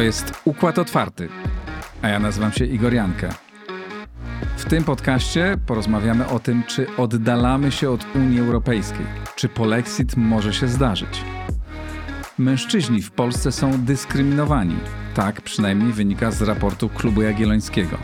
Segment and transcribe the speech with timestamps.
[0.00, 1.28] To jest Układ Otwarty,
[2.02, 3.28] a ja nazywam się Igor Jankę.
[4.56, 9.06] W tym podcaście porozmawiamy o tym, czy oddalamy się od Unii Europejskiej,
[9.36, 11.24] czy polexit może się zdarzyć.
[12.38, 14.76] Mężczyźni w Polsce są dyskryminowani.
[15.14, 17.98] Tak przynajmniej wynika z raportu Klubu Jagiellońskiego.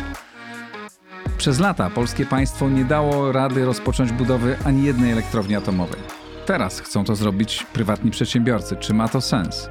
[1.38, 6.00] Przez lata polskie państwo nie dało rady rozpocząć budowy ani jednej elektrowni atomowej.
[6.46, 8.76] Teraz chcą to zrobić prywatni przedsiębiorcy.
[8.76, 9.68] Czy ma to sens?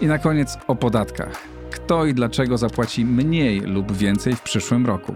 [0.00, 1.42] I na koniec o podatkach.
[1.70, 5.14] Kto i dlaczego zapłaci mniej lub więcej w przyszłym roku?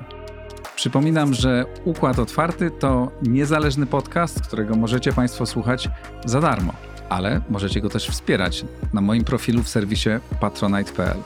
[0.76, 5.88] Przypominam, że Układ Otwarty to niezależny podcast, którego możecie Państwo słuchać
[6.24, 6.72] za darmo,
[7.08, 11.16] ale możecie go też wspierać na moim profilu w serwisie patronite.pl.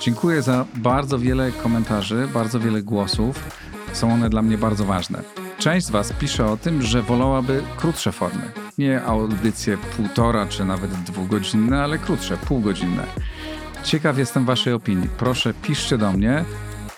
[0.00, 3.44] Dziękuję za bardzo wiele komentarzy, bardzo wiele głosów.
[3.92, 5.22] Są one dla mnie bardzo ważne.
[5.58, 8.67] Część z Was pisze o tym, że wolałaby krótsze formy.
[8.78, 13.06] Nie audycje półtora czy nawet dwugodzinne, ale krótsze, półgodzinne.
[13.84, 15.08] Ciekaw jestem Waszej opinii.
[15.18, 16.44] Proszę piszcie do mnie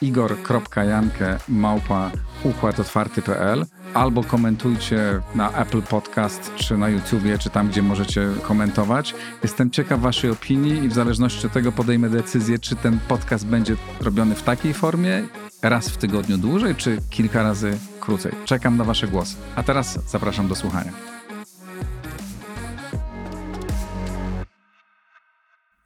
[0.01, 2.11] igor.jankę małpa
[2.45, 9.15] układotwarty.pl albo komentujcie na Apple Podcast, czy na YouTubie, czy tam, gdzie możecie komentować.
[9.43, 13.77] Jestem ciekaw Waszej opinii i w zależności od tego podejmę decyzję, czy ten podcast będzie
[14.01, 15.23] robiony w takiej formie,
[15.63, 18.33] raz w tygodniu dłużej, czy kilka razy krócej.
[18.45, 19.37] Czekam na Wasze głosy.
[19.57, 21.20] A teraz zapraszam do słuchania.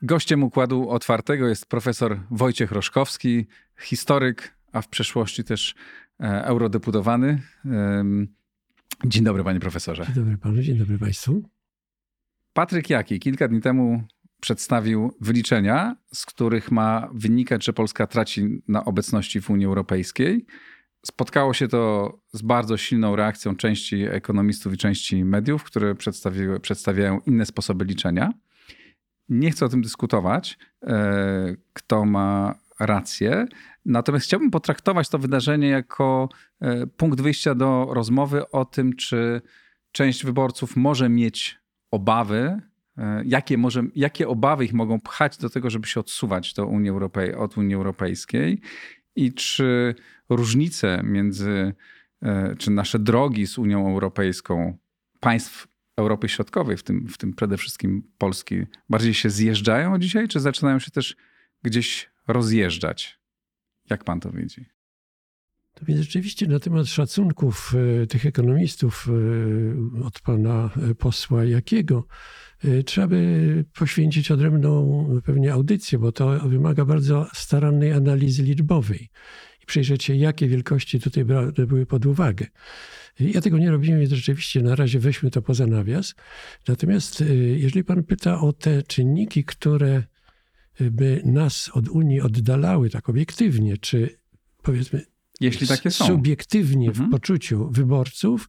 [0.05, 3.47] Gościem układu otwartego jest profesor Wojciech Roszkowski,
[3.81, 5.75] historyk, a w przeszłości też
[6.21, 7.43] e, eurodeputowany.
[9.05, 10.05] Dzień dobry, panie profesorze.
[10.05, 11.43] Dzień dobry panu, dzień dobry państwu.
[12.53, 14.03] Patryk Jaki kilka dni temu
[14.41, 20.47] przedstawił wyliczenia, z których ma wynikać, że Polska traci na obecności w Unii Europejskiej.
[21.07, 25.95] Spotkało się to z bardzo silną reakcją części ekonomistów i części mediów, które
[26.61, 28.33] przedstawiają inne sposoby liczenia.
[29.29, 33.47] Nie chcę o tym dyskutować, e, kto ma rację.
[33.85, 36.29] Natomiast chciałbym potraktować to wydarzenie jako
[36.61, 39.43] e, punkt wyjścia do rozmowy o tym, czy
[39.93, 41.59] część wyborców może mieć
[41.91, 42.61] obawy,
[42.99, 46.91] e, jakie, może, jakie obawy ich mogą pchać do tego, żeby się odsuwać do Unii
[46.91, 48.61] Europej, od Unii Europejskiej
[49.17, 49.95] i czy
[50.29, 51.75] różnice między,
[52.59, 54.77] czy nasze drogi z Unią Europejską
[55.21, 58.57] państw Europy Środkowej, w tym, w tym przede wszystkim Polski,
[58.89, 61.17] bardziej się zjeżdżają dzisiaj, czy zaczynają się też
[61.63, 63.19] gdzieś rozjeżdżać?
[63.91, 64.67] Jak pan to widzi?
[65.75, 72.07] To więc rzeczywiście na temat szacunków e, tych ekonomistów e, od pana e, posła Jakiego
[72.87, 79.09] trzeba by poświęcić odrębną pewnie audycję, bo to wymaga bardzo starannej analizy liczbowej
[79.65, 81.25] i przyjrzeć się, jakie wielkości tutaj
[81.67, 82.47] były pod uwagę.
[83.21, 86.15] Ja tego nie robiłem, więc rzeczywiście na razie weźmy to poza nawias.
[86.69, 90.03] Natomiast y, jeżeli pan pyta o te czynniki, które
[90.81, 94.19] y, by nas od Unii oddalały tak obiektywnie, czy
[94.63, 95.05] powiedzmy
[95.41, 96.07] jeśli takie są.
[96.07, 97.09] subiektywnie mhm.
[97.09, 98.49] w poczuciu wyborców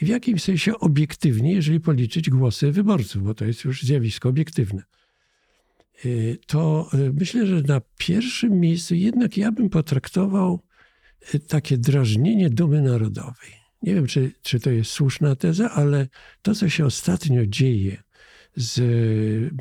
[0.00, 4.82] i w jakimś sensie obiektywnie, jeżeli policzyć głosy wyborców, bo to jest już zjawisko obiektywne.
[6.04, 10.60] Y, to myślę, że na pierwszym miejscu jednak ja bym potraktował
[11.48, 13.50] takie drażnienie dumy narodowej.
[13.82, 16.08] Nie wiem, czy, czy to jest słuszna teza, ale
[16.42, 18.02] to, co się ostatnio dzieje
[18.56, 18.80] z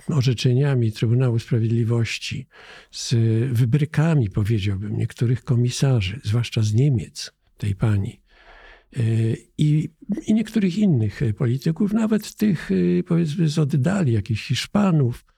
[0.07, 2.47] orzeczeniami Trybunału Sprawiedliwości,
[2.91, 3.15] z
[3.53, 8.21] wybrykami, powiedziałbym, niektórych komisarzy, zwłaszcza z Niemiec, tej pani,
[8.97, 9.89] y, i,
[10.27, 15.36] i niektórych innych polityków, nawet tych, y, powiedzmy, z oddali, jakichś Hiszpanów, y,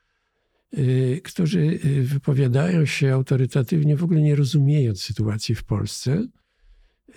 [1.24, 6.28] którzy wypowiadają się autorytatywnie, w ogóle nie rozumiejąc sytuacji w Polsce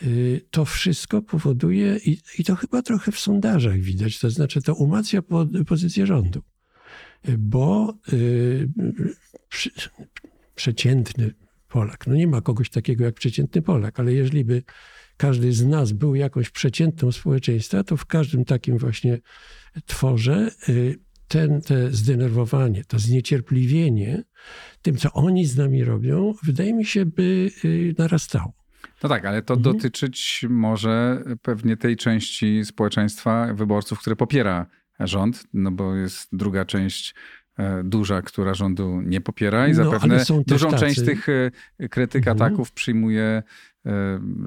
[0.03, 1.97] Y, to wszystko powoduje,
[2.39, 5.23] i, to chyba trochę w sondażach widać, to znaczy to umacnia
[5.67, 6.43] pozycję rządu.
[7.29, 8.69] Y, bo y,
[9.49, 9.71] przy,
[10.55, 11.35] przeciętny
[11.69, 14.63] Polak, no nie ma kogoś takiego jak przeciętny Polak, ale jeżeli by
[15.17, 19.19] każdy z nas był jakąś przeciętną społeczeństwa, to w każdym takim właśnie
[19.87, 20.51] tworze
[21.33, 24.23] ten, te zdenerwowanie, to zniecierpliwienie
[24.83, 27.51] tym, co oni z nami robią, wydaje mi się, by
[27.99, 28.53] narastało.
[29.03, 29.75] No tak, ale to mhm.
[29.75, 34.67] dotyczyć może pewnie tej części społeczeństwa, wyborców, które popiera
[35.01, 37.15] rząd, no bo jest druga część
[37.59, 40.81] e, duża, która rządu nie popiera i no, zapewne dużą tacy.
[40.81, 42.37] część tych e, krytyk, mhm.
[42.37, 43.43] ataków przyjmuje e,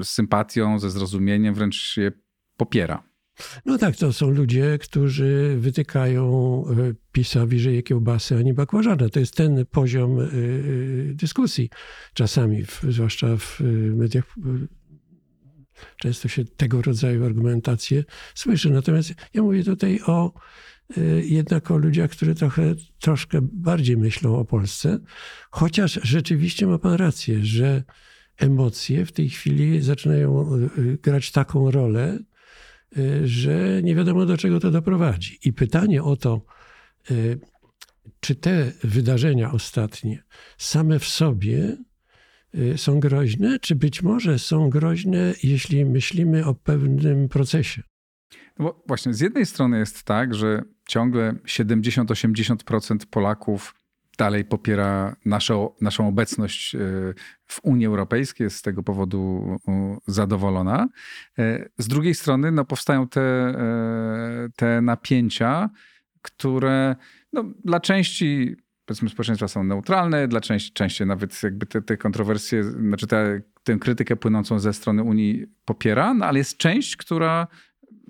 [0.03, 2.11] z sympatią, ze zrozumieniem, wręcz je
[2.57, 3.14] popiera.
[3.65, 9.09] No tak, to są ludzie, którzy wytykają e, PiSowi, że je kiełbasy, a nie bakłażana.
[9.09, 10.27] To jest ten poziom e, e,
[11.13, 11.69] dyskusji
[12.13, 13.59] czasami, zwłaszcza w
[13.95, 14.35] mediach.
[15.97, 18.03] Często się tego rodzaju argumentacje
[18.35, 18.69] słyszy.
[18.69, 20.33] Natomiast ja mówię tutaj o
[21.23, 24.99] jednak o ludziach, którzy trochę, troszkę bardziej myślą o Polsce.
[25.49, 27.83] Chociaż rzeczywiście ma pan rację, że
[28.37, 30.49] emocje w tej chwili zaczynają
[31.01, 32.19] grać taką rolę,
[33.23, 35.39] że nie wiadomo do czego to doprowadzi.
[35.43, 36.45] I pytanie o to,
[38.19, 40.23] czy te wydarzenia ostatnie
[40.57, 41.77] same w sobie
[42.55, 47.83] y, są groźne, czy być może są groźne, jeśli myślimy o pewnym procesie?
[48.59, 53.75] No bo właśnie z jednej strony jest tak, że ciągle 70-80% Polaków
[54.15, 56.79] dalej popiera naszą, naszą obecność y,
[57.45, 59.55] w Unii Europejskiej, jest z tego powodu
[60.07, 60.87] zadowolona.
[61.39, 63.55] Y, z drugiej strony no, powstają te,
[64.55, 65.69] te napięcia,
[66.21, 66.95] które
[67.33, 72.63] no, dla części powiedzmy społeczeństwa są neutralne, dla części, części nawet jakby te, te kontrowersje,
[72.63, 77.47] znaczy te, tę krytykę płynącą ze strony Unii popiera, no, ale jest część, która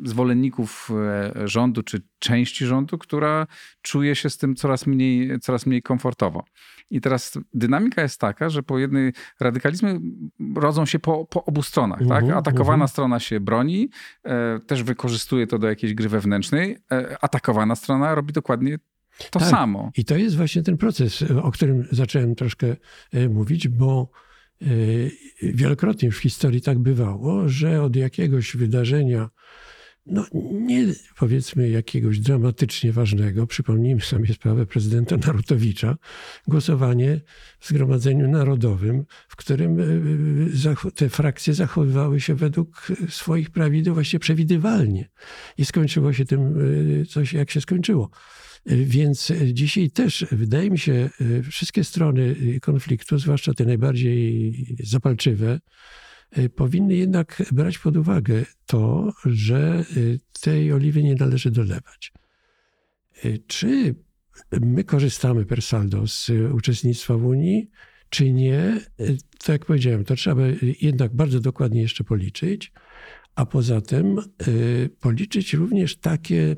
[0.03, 3.47] zwolenników e, rządu, czy części rządu, która
[3.81, 6.43] czuje się z tym coraz mniej, coraz mniej komfortowo.
[6.89, 9.99] I teraz dynamika jest taka, że po jednej radykalizmy
[10.55, 12.01] rodzą się po, po obu stronach.
[12.01, 12.23] Uh -huh, tak?
[12.23, 12.93] Mhm, Atakowana uh -huh.
[12.93, 13.89] strona się broni,
[14.23, 16.77] e, też wykorzystuje to do jakiejś gry wewnętrznej.
[16.91, 18.77] E, atakowana strona robi dokładnie
[19.31, 19.49] to tak.
[19.49, 19.91] samo.
[19.97, 22.75] I to jest właśnie ten proces, o którym zacząłem troszkę
[23.11, 24.09] e, mówić, bo
[24.61, 24.65] e,
[25.41, 29.29] wielokrotnie w historii tak bywało, że od jakiegoś wydarzenia
[30.05, 30.85] no nie
[31.17, 35.97] powiedzmy jakiegoś dramatycznie ważnego, przypomnijmy sobie sprawę prezydenta Narutowicza,
[36.47, 37.21] głosowanie
[37.59, 45.09] w Zgromadzeniu Narodowym, w którym e, te frakcje zachowywały się według swoich prawideł właśnie przewidywalnie.
[45.57, 46.41] I skończyło się tym
[47.01, 48.09] e, coś, jak się skończyło.
[48.65, 51.09] E, więc dzisiaj też, wydaje mi się,
[51.51, 54.53] wszystkie strony konfliktu, zwłaszcza te najbardziej
[54.83, 55.59] zapalczywe,
[56.55, 62.13] powinny jednak brać pod uwagę to, że y, tej oliwy nie należy dolewać.
[63.25, 63.95] Y, czy
[64.51, 67.69] my korzystamy per saldo z uczestnictwa w Unii,
[68.09, 68.79] czy nie?
[69.39, 70.41] Tak jak powiedziałem, to trzeba
[70.81, 72.71] jednak bardzo dokładnie jeszcze policzyć,
[73.35, 74.19] a poza tym
[74.99, 76.55] policzyć również takie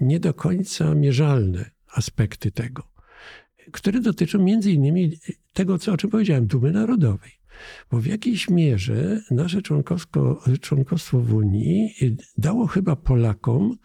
[0.00, 2.82] nie do końca mierzalne aspekty tego,
[3.72, 5.18] które dotyczą między innymi
[5.52, 7.43] tego, co, o czym powiedziałem, dumy narodowej.
[7.90, 9.62] Bo w jakiejś mierze nasze
[10.60, 11.94] członkostwo w Unii
[12.38, 13.76] dało chyba Polakom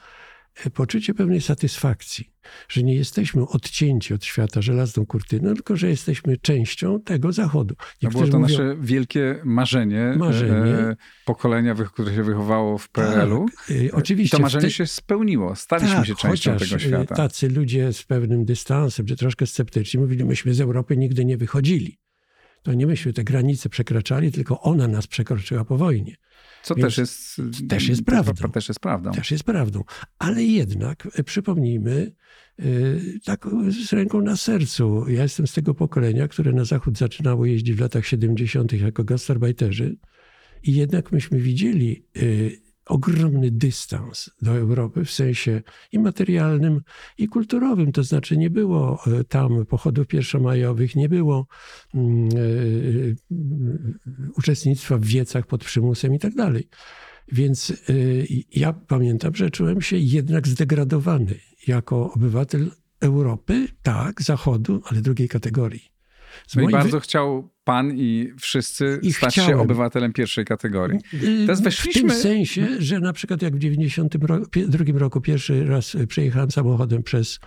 [0.65, 2.31] e, poczucie pewnej satysfakcji,
[2.69, 7.75] że nie jesteśmy odcięci od świata żelazną kurtyną, tylko że jesteśmy częścią tego Zachodu.
[8.01, 10.73] No było to mówią, nasze wielkie marzenie, marzenie.
[10.73, 10.95] E,
[11.25, 13.45] pokolenia, które się wychowało w PRL-u.
[13.45, 14.37] Tak, e, oczywiście.
[14.37, 14.71] I to marzenie te...
[14.71, 15.55] się spełniło.
[15.55, 17.15] Staliśmy tak, się częścią tego świata.
[17.15, 21.99] tacy ludzie z pewnym dystansem, czy troszkę sceptyczni, mówili, myśmy z Europy nigdy nie wychodzili
[22.63, 26.15] to nie myśmy te granice przekraczali, tylko ona nas przekroczyła po wojnie.
[26.63, 28.51] Co Więc też jest, też jest prawdą.
[28.51, 29.11] Też jest prawdą.
[29.11, 29.83] Też jest prawdą.
[30.19, 32.11] Ale jednak e, przypomnijmy,
[32.59, 32.63] e,
[33.25, 37.75] tak z ręką na sercu, ja jestem z tego pokolenia, które na zachód zaczynało jeździć
[37.75, 38.73] w latach 70.
[38.73, 39.97] jako gastarbeiterzy
[40.63, 42.21] i jednak myśmy widzieli e,
[42.89, 46.81] ogromny dystans do Europy w sensie i materialnym,
[47.17, 47.91] i kulturowym.
[47.91, 51.47] To znaczy nie było e, tam pochodów pierwszomajowych, nie było
[51.93, 52.29] um,
[54.37, 56.69] uczestnictwa w wiecach pod przymusem i tak dalej.
[57.31, 57.73] Więc
[58.51, 61.35] ja pamiętam, że czułem się jednak zdegradowany
[61.67, 65.98] jako obywatel Europy, tak, Zachodu, ale drugiej kategorii.
[66.55, 67.01] No i bardzo wy...
[67.01, 69.51] chciał pan i wszyscy I stać chciałem.
[69.51, 70.99] się obywatelem pierwszej kategorii.
[71.13, 72.01] Y, Teraz weszliśmy...
[72.01, 77.39] W tym sensie, że na przykład jak w 1992 roku pierwszy raz przejechałem samochodem przez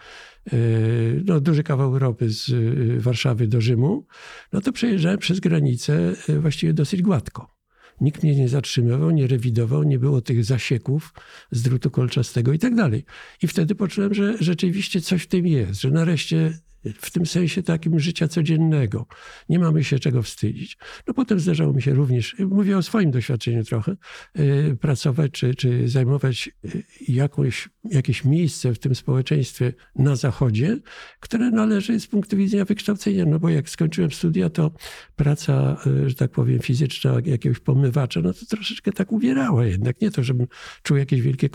[0.52, 4.06] y, no, duży kawał Europy z y, Warszawy do Rzymu,
[4.52, 7.62] no to przejeżdżałem przez granicę właściwie dosyć gładko.
[8.00, 11.12] Nikt mnie nie zatrzymywał, nie rewidował, nie było tych zasieków
[11.50, 13.04] z drutu kolczastego i tak dalej.
[13.42, 18.00] I wtedy poczułem, że rzeczywiście coś w tym jest, że nareszcie w tym sensie takim
[18.00, 19.06] życia codziennego.
[19.48, 20.78] Nie mamy się czego wstydzić.
[21.06, 23.96] No potem zdarzało mi się również, mówię o swoim doświadczeniu trochę,
[24.38, 30.78] y, pracować czy, czy zajmować y, jakąś, jakieś miejsce w tym społeczeństwie na Zachodzie,
[31.20, 34.70] które należy z punktu widzenia wykształcenia, no bo jak skończyłem studia, to
[35.16, 40.00] praca, y, że tak powiem, fizyczna jakiegoś pomywacza, no to troszeczkę tak uwierała jednak.
[40.00, 40.46] Nie to, żebym
[40.82, 41.48] czuł jakieś wielkie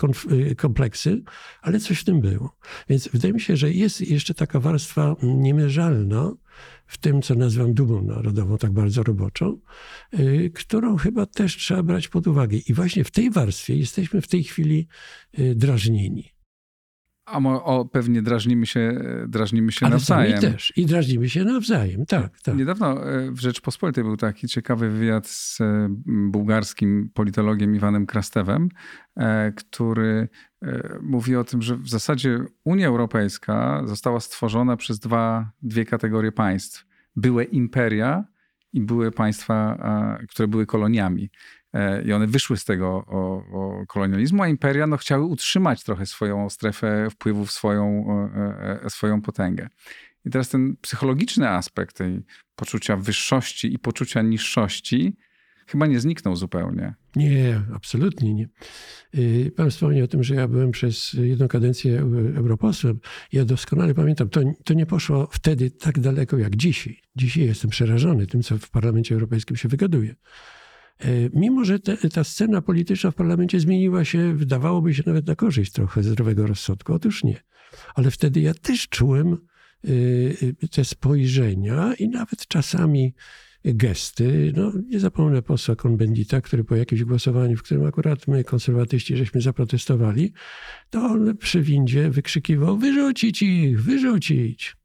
[0.56, 1.22] kompleksy,
[1.62, 2.56] ale coś w tym było.
[2.88, 6.32] Więc wydaje mi się, że jest jeszcze taka warstwa niemierzalna
[6.86, 9.58] w tym, co nazywam dumą narodową, tak bardzo roboczą,
[10.18, 12.56] y, którą chyba też trzeba brać pod uwagę.
[12.56, 14.88] I właśnie w tej warstwie jesteśmy w tej chwili
[15.38, 16.38] y, drażnieni.
[17.26, 20.40] A o, pewnie drażnimy się, drażnimy się Ale nawzajem.
[20.40, 20.72] Sami też.
[20.76, 22.56] I drażnimy się nawzajem, tak, tak.
[22.56, 25.58] Niedawno e, w Rzeczpospolitej był taki ciekawy wywiad z
[26.06, 28.68] bułgarskim politologiem Iwanem Krastewem,
[29.56, 30.28] który
[31.00, 36.86] mówi o tym, że w zasadzie Unia Europejska została stworzona przez dwa, dwie kategorie państw.
[37.16, 38.24] Były imperia
[38.72, 39.78] i były państwa,
[40.28, 41.30] które były koloniami.
[41.72, 46.06] E, I one wyszły z tego o, o kolonializmu, a imperia no, chciały utrzymać trochę
[46.06, 48.06] swoją strefę wpływów, swoją,
[48.84, 49.68] e, swoją potęgę.
[50.24, 52.24] I teraz ten psychologiczny aspekt tej
[52.56, 55.16] poczucia wyższości i poczucia niższości
[55.68, 56.94] chyba nie zniknął zupełnie.
[57.16, 58.48] Nie, absolutnie nie.
[59.14, 62.00] Y, pan wspomniał o tym, że ja byłem przez jedną kadencję
[62.36, 63.00] europosłem.
[63.32, 67.00] Ja doskonale pamiętam, to, to nie poszło wtedy tak daleko jak dzisiaj.
[67.16, 70.14] Dzisiaj jestem przerażony tym, co w Parlamencie Europejskim się wygaduje.
[71.04, 75.36] Y, mimo, że te, ta scena polityczna w parlamencie zmieniła się, wydawałoby się nawet na
[75.36, 76.94] korzyść trochę zdrowego rozsądku.
[76.94, 77.40] Otóż nie.
[77.94, 79.38] Ale wtedy ja też czułem
[79.84, 83.14] y, te spojrzenia i nawet czasami
[83.74, 84.52] gesty.
[84.56, 89.40] No, nie zapomnę posła Konbendita, który po jakimś głosowaniu, w którym akurat my, konserwatyści, żeśmy
[89.40, 90.32] zaprotestowali,
[90.90, 94.76] to on przy windzie wykrzykiwał wyrzucić ich, wyrzucić.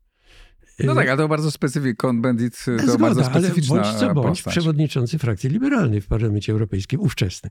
[0.80, 4.28] No tak, ale to bardzo specyficzny, Konbendit to Zgoda, bardzo specyficzna ale bądź co bądź,
[4.28, 4.54] postać.
[4.54, 7.50] przewodniczący frakcji liberalnej w Parlamencie Europejskim, ówczesny.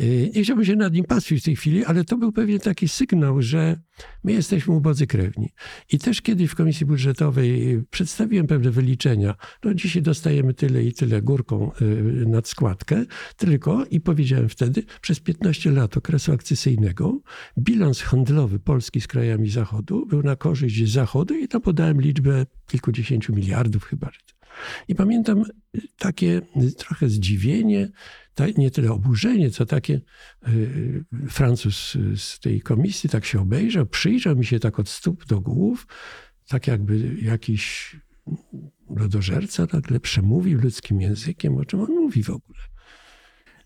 [0.00, 2.88] Y, nie chciałbym się nad nim pastwić w tej chwili, ale to był pewien taki
[2.88, 3.80] sygnał, że
[4.24, 5.48] my jesteśmy ubodzy krewni.
[5.92, 9.34] I też kiedyś w Komisji Budżetowej przedstawiłem pewne wyliczenia.
[9.64, 13.04] No dzisiaj dostajemy tyle i tyle górką y, nad składkę,
[13.36, 17.20] tylko i powiedziałem wtedy, przez 15 lat okresu akcesyjnego
[17.58, 23.34] bilans handlowy Polski z krajami Zachodu był na korzyść Zachodu i tam podałem liczbę kilkudziesięciu
[23.34, 24.10] miliardów chyba.
[24.88, 25.42] I pamiętam
[25.98, 26.40] takie
[26.76, 27.88] trochę zdziwienie,
[28.56, 30.00] nie tyle oburzenie, co takie
[30.48, 35.40] y, Francuz z tej komisji tak się obejrzał, przyjrzał mi się tak od stóp do
[35.40, 35.86] głów,
[36.48, 37.96] tak jakby jakiś
[38.96, 42.58] lodożerca nagle przemówił ludzkim językiem, o czym on mówi w ogóle.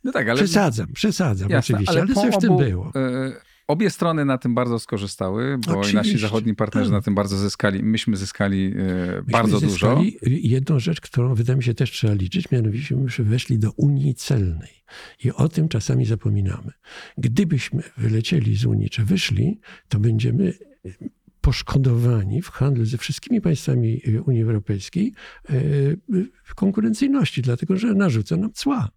[0.04, 0.36] No tak, ale...
[0.36, 2.92] Przesadzam, przesadzam Jasne, oczywiście, ale, ale coś w tym było.
[2.96, 5.96] Y Obie strony na tym bardzo skorzystały, bo Oczywiście.
[5.96, 6.98] nasi zachodni partnerzy tak.
[6.98, 7.82] na tym bardzo zyskali.
[7.82, 8.72] Myśmy zyskali e,
[9.16, 10.36] Myśmy bardzo zyskali dużo.
[10.42, 14.70] Jedną rzecz, którą wydaje mi się też trzeba liczyć, mianowicie myśmy weszli do Unii Celnej.
[15.24, 16.72] I o tym czasami zapominamy.
[17.18, 20.52] Gdybyśmy wylecieli z Unii, czy wyszli, to będziemy
[21.40, 25.12] poszkodowani w handlu ze wszystkimi państwami e, Unii Europejskiej
[25.48, 25.52] e,
[26.44, 28.88] w konkurencyjności, dlatego że narzuca nam cła.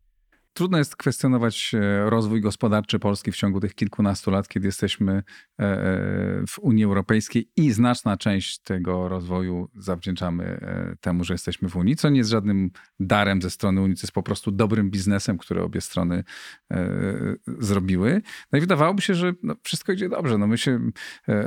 [0.53, 5.21] Trudno jest kwestionować e, rozwój gospodarczy Polski w ciągu tych kilkunastu lat, kiedy jesteśmy e,
[5.63, 5.73] e,
[6.47, 10.59] w Unii Europejskiej i znaczna część tego rozwoju zawdzięczamy
[11.01, 14.11] temu, że jesteśmy w Unii, co nie jest żadnym darem ze strony Unii, to jest
[14.11, 16.23] po prostu dobrym biznesem, który obie strony
[17.59, 18.21] zrobiły.
[18.51, 20.37] No i wydawałoby się, że no wszystko idzie dobrze.
[20.37, 20.79] No my się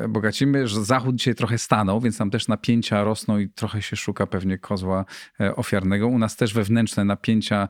[0.08, 4.26] bogacimy, że Zachód dzisiaj trochę stanął, więc tam też napięcia rosną i trochę się szuka
[4.26, 5.04] pewnie kozła
[5.56, 6.08] ofiarnego.
[6.08, 7.68] U nas też wewnętrzne napięcia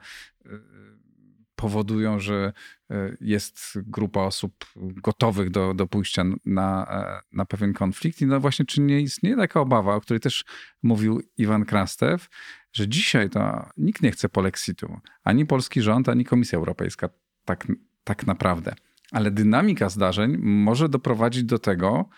[1.57, 2.53] powodują, że
[2.91, 8.23] e, jest grupa osób gotowych do, do pójścia na, e, na pewien konflikt.
[8.23, 10.45] I no właśnie, czy nie istnieje taka obawa, o której też
[10.83, 12.29] mówił Iwan Krastew,
[12.73, 15.01] że dzisiaj to nikt nie chce polexitu.
[15.25, 17.09] Ani polski rząd, ani Komisja Europejska
[17.45, 17.67] tak,
[18.05, 18.75] tak naprawdę.
[19.13, 22.09] Ale dynamika zdarzeń może doprowadzić do tego,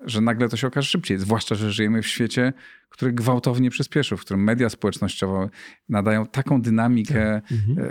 [0.00, 1.18] że nagle to się okaże szybciej.
[1.18, 2.52] Zwłaszcza, że żyjemy w świecie,
[2.88, 5.48] który gwałtownie przyspieszył, w którym media społecznościowe
[5.88, 7.52] nadają taką dynamikę tak.
[7.52, 7.88] mhm.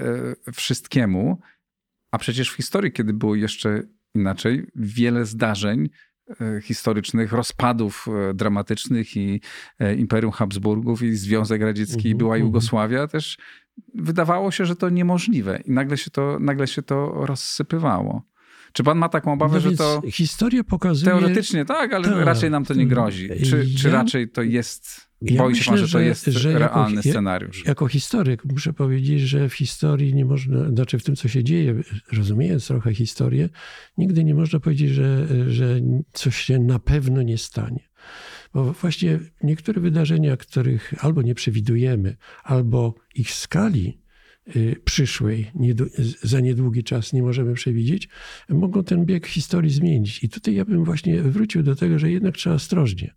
[0.48, 1.40] E, wszystkiemu,
[2.12, 3.84] a przecież w historii, kiedy było jeszcze
[4.16, 5.90] inaczej, wiele zdarzeń
[6.42, 9.42] e, historycznych, rozpadów e, dramatycznych i
[9.98, 12.18] Imperium Habsburgów i Związek Radziecki, mhm.
[12.18, 12.46] była mhm.
[12.46, 13.38] Jugosławia, też
[13.94, 18.35] wydawało się, że to niemożliwe i nagle się to, nagle się to rozsypywało.
[18.76, 20.02] Czy pan ma taką obawę, no że to.
[20.12, 21.12] Historia pokazuje.
[21.12, 23.30] Teoretycznie tak, ale tak, raczej nam to nie grozi.
[23.50, 25.10] Czy, ja, czy raczej to jest.
[25.22, 27.66] Ja boi się pan, że, że to jest że realny jako, scenariusz?
[27.66, 31.82] Jako historyk muszę powiedzieć, że w historii nie można, znaczy w tym, co się dzieje,
[32.14, 33.50] rozumiejąc trochę historię,
[33.98, 35.80] nigdy nie można powiedzieć, że, że
[36.14, 37.90] coś się na pewno nie stanie.
[38.54, 44.05] Bo właśnie niektóre wydarzenia, których albo nie przewidujemy, albo ich skali
[44.56, 45.52] Y, przyszłej,
[46.24, 48.10] za niedługi czas nie możemy przewidzieć,
[48.50, 50.24] mogą ten bieg historii zmienić.
[50.24, 53.16] I tutaj ja bym właśnie wrócił do tego, że jednak trzeba ostrożnie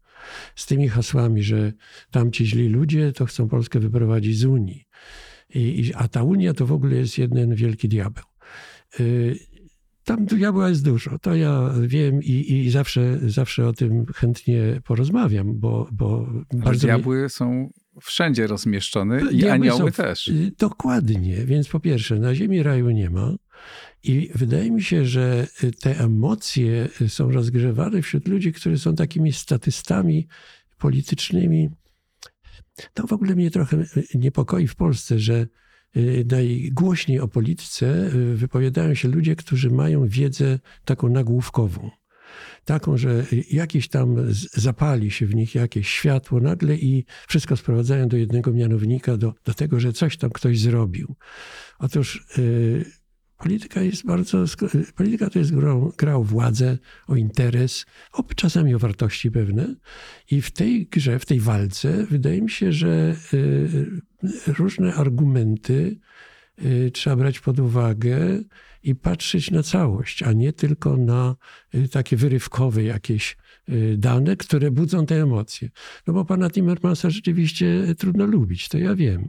[0.54, 1.72] z tymi hasłami, że
[2.10, 4.84] tamci źli ludzie to chcą Polskę wyprowadzić z Unii.
[5.54, 8.24] I, a ta Unia to w ogóle jest jeden wielki diabeł.
[9.00, 9.38] Y,
[10.04, 15.58] tam diabła jest dużo, to ja wiem i, i zawsze, zawsze o tym chętnie porozmawiam,
[15.58, 16.86] bo, bo bardzo...
[16.86, 17.70] Diabły są
[18.00, 20.28] wszędzie rozmieszczony i Diabły anioły są, też.
[20.28, 23.34] Y, dokładnie, więc po pierwsze na ziemi raju nie ma
[24.02, 29.32] i wydaje mi się, że y, te emocje są rozgrzewane wśród ludzi, którzy są takimi
[29.32, 30.26] statystami
[30.78, 31.70] politycznymi.
[32.94, 35.46] To w ogóle mnie trochę y, niepokoi w Polsce, że
[35.96, 41.90] y, najgłośniej o polityce y, wypowiadają się ludzie, którzy mają wiedzę taką nagłówkową.
[42.64, 44.16] Taką, że jakieś tam
[44.52, 49.54] zapali się w nich jakieś światło nagle i wszystko sprowadzają do jednego mianownika, do, do
[49.54, 51.14] tego, że coś tam ktoś zrobił.
[51.78, 52.26] Otóż
[53.38, 54.44] Polityka jest bardzo,
[54.94, 59.74] polityka to jest grał, gra o władzę, o interes, o, czasami o wartości pewne.
[60.30, 64.02] I w tej grze, w tej walce wydaje mi się, że y,
[64.46, 66.00] różne argumenty
[66.64, 68.18] y, trzeba brać pod uwagę
[68.88, 71.36] i patrzeć na całość, a nie tylko na
[71.74, 73.36] y, takie wyrywkowe jakieś
[73.96, 75.68] dane, które budzą te emocje.
[76.06, 79.28] No bo pana Timmermansa rzeczywiście trudno lubić, to ja wiem.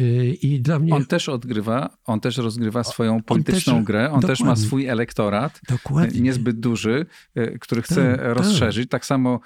[0.00, 0.94] Y, I dla mnie...
[0.94, 4.28] On też odgrywa, on też rozgrywa swoją polityczną on też, grę, on dokładnie.
[4.28, 6.20] też ma swój elektorat, dokładnie.
[6.20, 7.06] niezbyt duży,
[7.38, 8.84] y, który chce tak, rozszerzyć.
[8.84, 9.00] Tak.
[9.00, 9.40] tak samo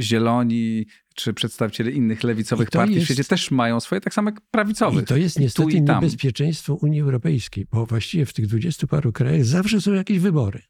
[0.00, 4.40] zieloni, czy przedstawiciele innych lewicowych partii jest, w świecie też mają swoje, tak samo jak
[4.40, 5.02] prawicowych.
[5.02, 9.80] I to jest niestety niebezpieczeństwo Unii Europejskiej, bo właściwie w tych dwudziestu paru krajach zawsze
[9.80, 10.62] są jakieś wybory.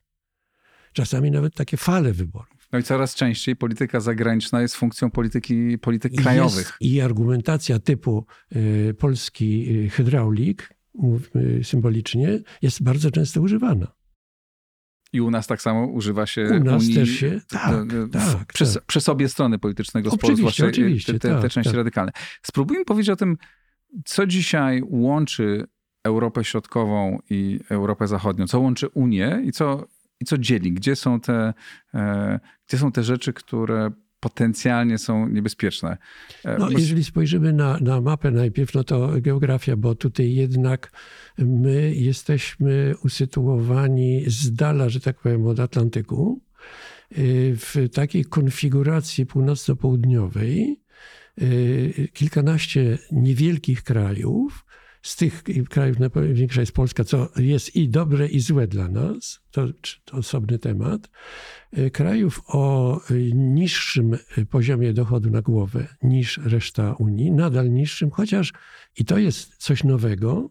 [0.92, 2.61] Czasami nawet takie fale wyborów.
[2.72, 6.66] No i coraz częściej polityka zagraniczna jest funkcją polityki polityk krajowych.
[6.80, 8.26] Jest I argumentacja typu
[8.56, 13.86] y, polski y, hydraulik, mówmy symbolicznie, jest bardzo często używana.
[15.12, 17.74] I u nas tak samo używa się U nas Unii, też się, tak,
[18.12, 18.84] tak, przez, tak.
[18.84, 21.76] przez obie strony politycznego sporu, zwłaszcza oczywiście, te, te, te tak, części tak.
[21.76, 22.12] radykalne.
[22.42, 23.36] Spróbujmy powiedzieć o tym,
[24.04, 25.66] co dzisiaj łączy
[26.04, 29.86] Europę Środkową i Europę Zachodnią, co łączy Unię i co
[30.22, 30.72] i co dzieli?
[30.72, 31.54] Gdzie są te,
[31.94, 35.96] e, gdzie są te rzeczy, które potencjalnie są niebezpieczne?
[36.44, 40.92] E, no, jeżeli spojrzymy na, na mapę najpierw, no to geografia, bo tutaj jednak
[41.38, 46.40] my jesteśmy usytuowani z dala, że tak powiem, od Atlantyku,
[47.18, 50.82] y, w takiej konfiguracji północno-południowej,
[52.12, 54.64] kilkanaście niewielkich krajów,
[55.02, 59.66] z tych krajów największa jest Polska, co jest i dobre, i złe dla nas, to,
[60.04, 61.10] to osobny temat.
[61.72, 68.10] E, krajów o e, niższym e, poziomie dochodu na głowę niż reszta Unii, nadal niższym,
[68.10, 68.52] chociaż
[68.96, 70.50] i to jest coś nowego,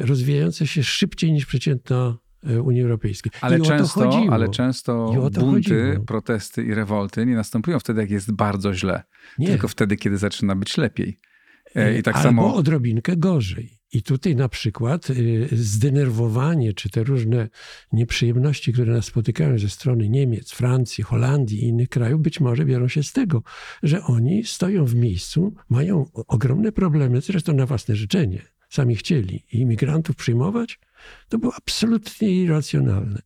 [0.00, 2.18] rozwijające się szybciej niż przeciętna
[2.64, 3.32] Unii Europejskiej.
[3.40, 6.04] Ale często, ale często bunty, chodziło.
[6.04, 9.02] protesty i rewolty nie następują wtedy, jak jest bardzo źle,
[9.38, 9.46] nie.
[9.46, 11.18] tylko wtedy, kiedy zaczyna być lepiej.
[11.76, 12.54] E, I tak Albo samo...
[12.54, 13.70] odrobinkę gorzej.
[13.92, 17.48] I tutaj na przykład y, zdenerwowanie, czy te różne
[17.92, 22.88] nieprzyjemności, które nas spotykają ze strony Niemiec, Francji, Holandii i innych krajów, być może biorą
[22.88, 23.42] się z tego,
[23.82, 28.42] że oni stoją w miejscu, mają ogromne problemy, zresztą na własne życzenie.
[28.68, 30.78] Sami chcieli imigrantów przyjmować,
[31.28, 33.18] to było absolutnie irracjonalne.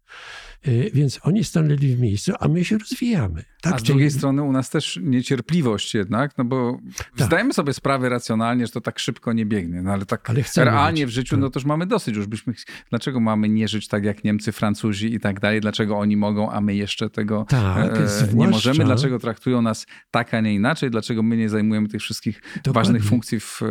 [0.62, 3.44] E, więc oni stanęli w miejscu, a my się rozwijamy.
[3.60, 6.78] Tak, a z drugiej strony u nas też niecierpliwość jednak, no bo
[7.16, 7.26] tak.
[7.26, 11.04] zdajemy sobie sprawę racjonalnie, że to tak szybko nie biegnie, no ale tak ale realnie
[11.04, 11.12] być.
[11.12, 11.40] w życiu, tak.
[11.40, 12.54] no to już mamy dosyć, już byśmy,
[12.90, 16.60] dlaczego mamy nie żyć tak jak Niemcy, Francuzi i tak dalej, dlaczego oni mogą, a
[16.60, 21.22] my jeszcze tego tak, e, nie możemy, dlaczego traktują nas tak, a nie inaczej, dlaczego
[21.22, 22.72] my nie zajmujemy tych wszystkich Dokładnie.
[22.72, 23.66] ważnych funkcji w e,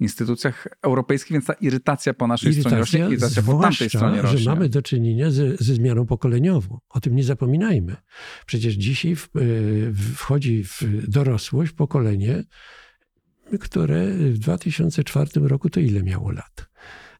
[0.00, 4.38] instytucjach europejskich, więc ta irytacja po naszej irytacja, stronie rośnie, irytacja po tamtej stronie rośnie.
[4.38, 6.78] że mamy do czynienia ze, ze zmianą pokoleniową.
[6.88, 7.96] O tym nie zapominajmy.
[8.46, 9.16] Przecież dzisiaj
[10.16, 12.44] wchodzi w dorosłość pokolenie,
[13.60, 16.71] które w 2004 roku to ile miało lat?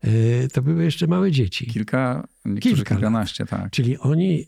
[0.02, 1.66] E, to były jeszcze małe dzieci.
[1.66, 2.28] Kilka,
[2.60, 3.70] Kilka kilkanaście, tak.
[3.70, 4.46] Czyli oni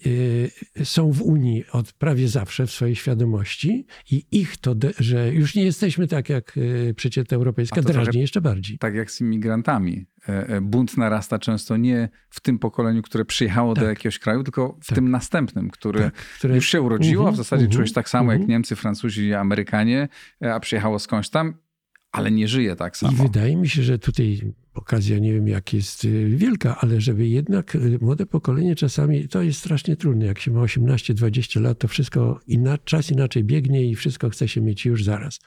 [0.76, 5.54] e, są w Unii od prawie zawsze w swojej świadomości i ich to, że już
[5.54, 6.58] nie jesteśmy tak jak
[6.90, 8.78] e, przeciętna europejska, drażni jeszcze bardziej.
[8.78, 10.06] Tak jak z imigrantami.
[10.62, 13.84] Bunt narasta często nie w tym pokoleniu, które przyjechało tak.
[13.84, 14.94] do jakiegoś kraju, tylko w tak.
[14.94, 16.54] tym następnym, który tak, które...
[16.54, 18.32] już się urodziło, uh -huh, w zasadzie uh -huh, czułeś tak samo uh -huh.
[18.32, 18.50] jak mhm.
[18.50, 20.08] Niemcy, Francuzi, Amerykanie,
[20.40, 21.54] a przyjechało skądś tam
[22.14, 23.12] ale nie żyje tak samo.
[23.12, 27.28] I wydaje mi się, że tutaj okazja nie wiem jak jest y, wielka, ale żeby
[27.28, 31.88] jednak y, młode pokolenie czasami, to jest strasznie trudne, jak się ma 18-20 lat, to
[31.88, 35.40] wszystko, inna, czas inaczej biegnie i wszystko chce się mieć już zaraz.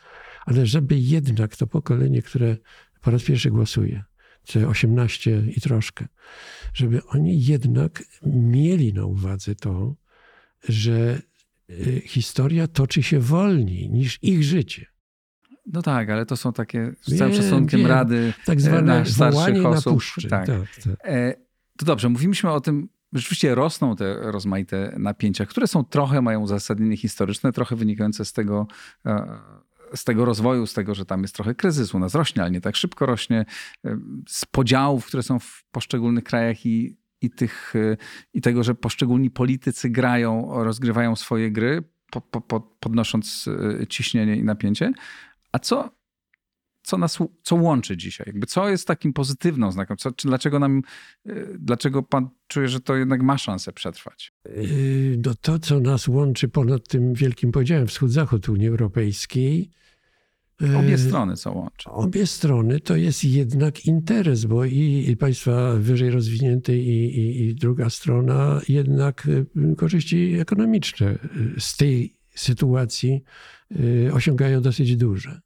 [0.45, 2.57] Ale żeby jednak to pokolenie, które
[3.01, 4.03] po raz pierwszy głosuje,
[4.53, 6.07] te 18 i troszkę,
[6.73, 9.95] żeby oni jednak mieli na uwadze to,
[10.69, 11.21] że
[11.69, 14.96] y, historia toczy się wolniej niż ich życie.
[15.73, 17.89] No tak, ale to są takie z całym szacunkiem wiem.
[17.89, 20.03] rady tak zwane starszych osób.
[20.29, 20.47] Tak.
[20.47, 20.93] Tak, tak.
[21.03, 21.33] E,
[21.77, 26.97] to dobrze, mówiliśmy o tym, rzeczywiście rosną te rozmaite napięcia, które są trochę, mają uzasadnienie
[26.97, 28.67] historyczne, trochę wynikające z tego,
[29.05, 29.39] e,
[29.95, 32.61] z tego rozwoju, z tego, że tam jest trochę kryzys u nas rośnie, ale nie
[32.61, 33.45] tak szybko rośnie,
[33.85, 37.73] e, z podziałów, które są w poszczególnych krajach i, i, tych,
[38.33, 43.49] i tego, że poszczególni politycy grają, rozgrywają swoje gry, po, po, podnosząc
[43.89, 44.93] ciśnienie i napięcie.
[45.57, 45.89] A co,
[46.83, 48.27] co nas, co łączy dzisiaj?
[48.27, 49.97] Jakby co jest takim pozytywną znakiem?
[49.97, 50.81] Co, czy dlaczego nam,
[51.27, 54.33] y, dlaczego pan czuje, że to jednak ma szansę przetrwać?
[54.45, 59.71] Yy, no to, co nas łączy ponad tym wielkim podziałem wschód-zachód Unii Europejskiej,
[60.61, 61.89] Obie yy, strony co łączy.
[61.89, 67.55] Obie strony to jest jednak interes, bo i, i państwa wyżej rozwinięte i, i, i
[67.55, 73.23] druga strona jednak y, korzyści ekonomiczne y, z tej sytuacji
[73.71, 75.41] y, osiągają dosyć duże.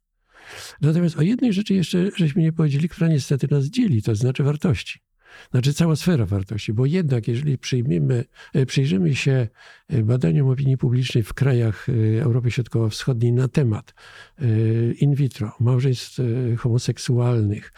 [0.80, 5.00] Natomiast o jednej rzeczy jeszcze żeśmy nie powiedzieli, która niestety nas dzieli, to znaczy wartości.
[5.50, 8.24] Znaczy cała sfera wartości, bo jednak jeżeli przyjmiemy,
[8.54, 9.48] e, przyjrzymy się
[9.88, 13.94] e, badaniom opinii publicznej w krajach e, Europy Środkowo-Wschodniej na temat
[15.00, 16.18] in vitro, małżeństw
[16.58, 17.72] homoseksualnych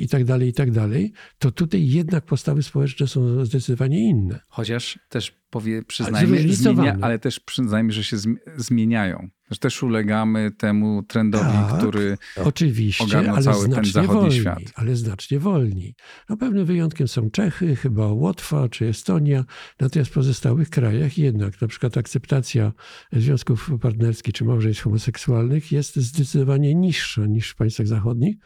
[0.00, 4.40] i tak dalej, i tak dalej, to tutaj jednak postawy społeczne są zdecydowanie inne.
[4.48, 8.16] Chociaż też powie, przyznajmy, zmienia, ale też przyznajmy, że się
[8.56, 9.28] zmieniają.
[9.50, 13.06] Że też ulegamy temu trendowi, tak, który oczywiście,
[13.42, 14.62] cały ten zachodni wolniej, świat.
[14.74, 15.94] Ale znacznie wolniej.
[16.28, 19.44] No pewnym wyjątkiem są Czechy, chyba Łotwa czy Estonia,
[19.80, 22.72] natomiast w pozostałych krajach jednak na przykład akceptacja
[23.12, 28.36] związków partnerskich czy małżeństw homoseksualnych jest zdecydowanie niższa niż w państwach zachodnich.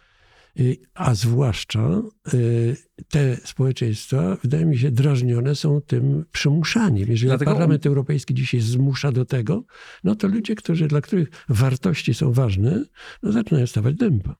[0.58, 2.02] Y, a zwłaszcza
[2.34, 2.76] y,
[3.08, 7.08] te społeczeństwa, wydaje mi się, drażnione są tym przymuszaniem.
[7.08, 7.50] Jeżeli Dlatego...
[7.50, 9.64] Parlament Europejski dzisiaj zmusza do tego,
[10.04, 12.84] no to ludzie, którzy, dla których wartości są ważne,
[13.22, 14.36] no zaczynają stawać dęba.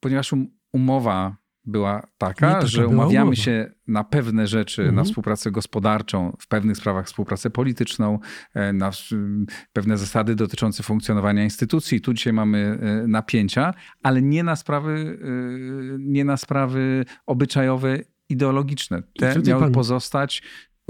[0.00, 1.36] Ponieważ um, umowa
[1.70, 3.42] była taka, że umawiamy umowa.
[3.42, 4.96] się na pewne rzeczy, mhm.
[4.96, 8.18] na współpracę gospodarczą, w pewnych sprawach współpracę polityczną,
[8.54, 8.90] e, na
[9.72, 12.00] pewne zasady dotyczące funkcjonowania instytucji.
[12.00, 15.26] Tu dzisiaj mamy e, napięcia, ale nie na sprawy, e,
[15.98, 19.02] nie na sprawy obyczajowe, ideologiczne.
[19.18, 20.42] Te miały pozostać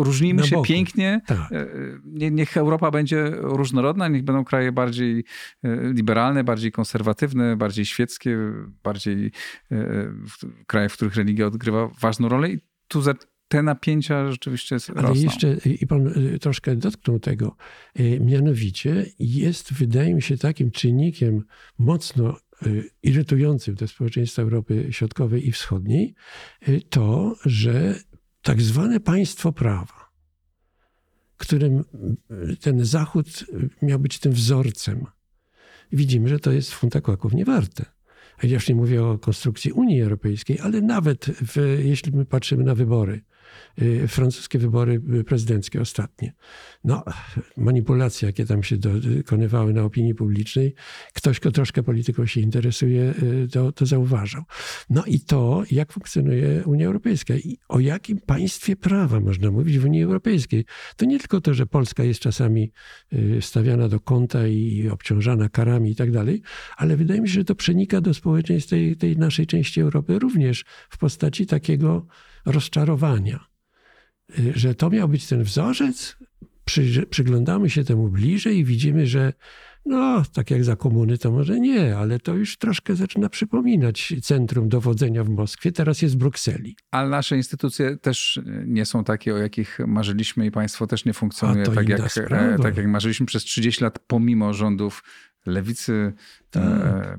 [0.04, 0.68] Różnimy się boku.
[0.68, 1.20] pięknie.
[1.26, 1.52] Tak.
[1.52, 5.24] E, niech Europa będzie różnorodna, niech będą kraje bardziej
[5.62, 8.38] e, liberalne, bardziej konserwatywne, bardziej świeckie,
[8.82, 9.32] bardziej
[9.72, 10.12] e,
[10.66, 12.50] kraje, w których religia odgrywa ważną rolę.
[12.50, 12.58] I
[12.88, 13.02] tu
[13.48, 15.22] te napięcia rzeczywiście Ale rosną.
[15.22, 17.56] jeszcze, i pan troszkę dotknął tego,
[18.20, 21.44] mianowicie jest, wydaje mi się, takim czynnikiem
[21.78, 22.36] mocno
[23.02, 26.14] irytującym te społeczeństwa Europy Środkowej i Wschodniej,
[26.90, 27.94] to, że
[28.42, 30.11] tak zwane państwo prawa,
[31.37, 31.85] którym
[32.61, 33.44] ten Zachód
[33.83, 35.07] miał być tym wzorcem.
[35.92, 37.85] Widzimy, że to jest funta kłaków niewarte.
[38.42, 42.74] Ja już nie mówię o konstrukcji Unii Europejskiej, ale nawet w, jeśli my patrzymy na
[42.74, 43.20] wybory,
[44.08, 46.32] francuskie wybory prezydenckie ostatnie.
[46.84, 47.04] No,
[47.56, 50.74] manipulacje, jakie tam się dokonywały na opinii publicznej,
[51.14, 54.42] ktoś, kto troszkę polityką się interesuje, y, to, to zauważał.
[54.90, 59.84] No i to, jak funkcjonuje Unia Europejska i o jakim państwie prawa można mówić w
[59.84, 60.64] Unii Europejskiej.
[60.96, 62.72] To nie tylko to, że Polska jest czasami
[63.12, 66.42] y, stawiana do kąta i obciążana karami i tak dalej,
[66.76, 70.64] ale wydaje mi się, że to przenika do społeczeństw tej, tej naszej części Europy również
[70.90, 72.06] w postaci takiego
[72.46, 73.46] rozczarowania,
[74.38, 76.16] y, że to miał być ten wzorzec.
[76.64, 79.33] Przy, przyglądamy się temu bliżej i widzimy, że
[79.87, 84.68] no, tak jak za komuny to może nie, ale to już troszkę zaczyna przypominać centrum
[84.68, 85.72] dowodzenia w Moskwie.
[85.72, 86.76] Teraz jest w Brukseli.
[86.90, 91.66] Ale nasze instytucje też nie są takie, o jakich marzyliśmy i państwo też nie funkcjonuje
[91.66, 95.03] tak jak, e, tak jak marzyliśmy przez 30 lat, pomimo rządów
[95.46, 96.12] lewicy,
[96.50, 96.64] tak.
[96.64, 97.18] e,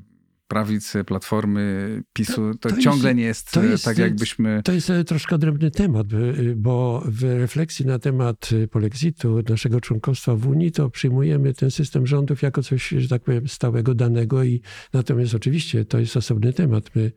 [0.52, 4.62] prawicy, platformy, PiSu, to, to ciągle jest, nie jest, to jest tak, jakbyśmy.
[4.64, 6.08] To jest e, troszkę odrębny temat,
[6.56, 12.08] bo w refleksji na temat e, polexitu, naszego członkostwa w Unii, to przyjmujemy ten system
[12.08, 14.44] rządów jako coś, że tak powiem, stałego, danego.
[14.44, 14.62] I
[14.94, 16.96] natomiast oczywiście to jest osobny temat.
[16.96, 17.12] My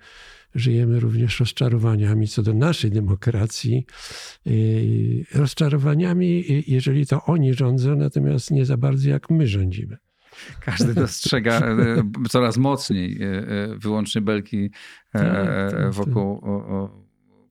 [0.55, 3.87] żyjemy również rozczarowaniami co do naszej demokracji.
[5.35, 9.97] Rozczarowaniami, jeżeli to oni rządzą, natomiast nie za bardzo jak my rządzimy.
[10.61, 14.71] Każdy dostrzega e, coraz mocniej e, e, wyłącznie belki
[15.13, 15.93] tak, tak, tak.
[15.93, 16.43] wokół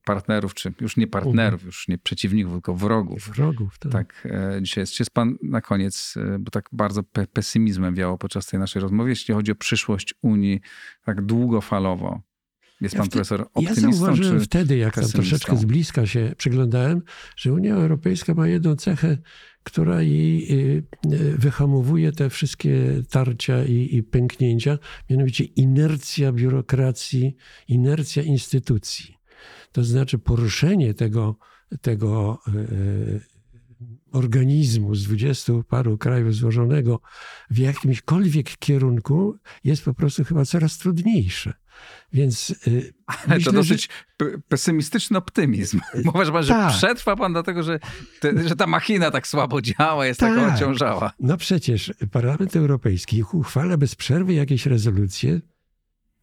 [0.05, 1.65] partnerów, czy już nie partnerów, mhm.
[1.65, 3.29] już nie przeciwników, tylko wrogów.
[3.35, 3.91] Wrogów, tak.
[3.91, 4.27] Tak,
[4.61, 4.93] dzisiaj jest.
[4.93, 7.03] Czy jest pan na koniec, bo tak bardzo
[7.33, 10.61] pesymizmem wiało podczas tej naszej rozmowy, jeśli chodzi o przyszłość Unii,
[11.05, 12.21] tak długofalowo.
[12.83, 13.87] Jest pan ja profesor optymistą?
[13.87, 17.01] Ja zauważyłem wtedy, jak tam troszeczkę z bliska się przyglądałem,
[17.35, 19.17] że Unia Europejska ma jedną cechę,
[19.63, 20.47] która jej
[21.37, 24.77] wyhamowuje te wszystkie tarcia i, i pęknięcia,
[25.09, 27.35] mianowicie inercja biurokracji,
[27.67, 29.15] inercja instytucji.
[29.71, 31.35] To znaczy poruszenie tego,
[31.81, 33.21] tego y,
[34.11, 36.99] organizmu z dwudziestu paru krajów złożonego
[37.49, 41.53] w jakimśkolwiek kierunku jest po prostu chyba coraz trudniejsze.
[42.13, 43.89] Więc yy, Ale myślę, to dosyć
[44.21, 44.27] że...
[44.47, 45.79] pesymistyczny optymizm.
[46.13, 46.73] Mówisz pan, że tak.
[46.73, 47.79] przetrwa pan dlatego, że,
[48.19, 50.35] te, że ta machina tak słabo działa, jest tak.
[50.35, 51.11] taka ociążała.
[51.19, 55.41] No przecież Parlament Europejski uchwala bez przerwy jakieś rezolucje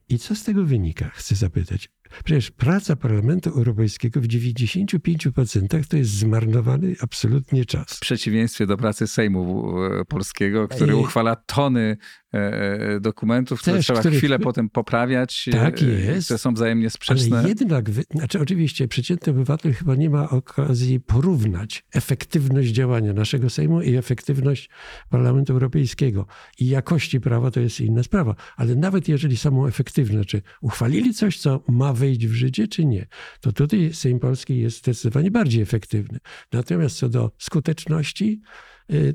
[0.08, 1.88] I co z tego wynika, chcę zapytać.
[2.24, 7.86] Przecież praca Parlamentu Europejskiego w 95% to jest zmarnowany absolutnie czas.
[7.96, 11.96] W przeciwieństwie do pracy Sejmu e, Polskiego, który I- uchwala tony
[13.00, 16.24] dokumentów, które Też, trzeba których- chwilę potem poprawiać, e, Tak jest.
[16.26, 17.38] które są wzajemnie sprzeczne.
[17.38, 23.82] Ale jednak, znaczy oczywiście przeciętny obywatel chyba nie ma okazji porównać efektywność działania naszego Sejmu
[23.82, 24.70] i efektywność
[25.10, 26.26] Parlamentu Europejskiego.
[26.58, 28.34] I jakości prawa to jest inna sprawa.
[28.56, 33.06] Ale nawet jeżeli samą efektywność, czy uchwalili coś, co ma wejść w życie, czy nie,
[33.40, 36.18] to tutaj Sejm Polski jest zdecydowanie bardziej efektywny.
[36.52, 38.40] Natomiast co do skuteczności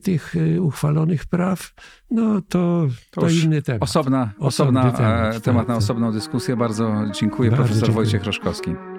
[0.03, 1.73] tych y, uchwalonych praw,
[2.11, 3.83] no to, To to, inny temat.
[3.83, 6.57] Osobna, osobna temat, temat, tak, temat na osobną dyskusję.
[6.57, 8.05] Bardzo dziękuję, Bardzo profesor dziękuję.
[8.05, 8.94] Wojciech Roszkowski.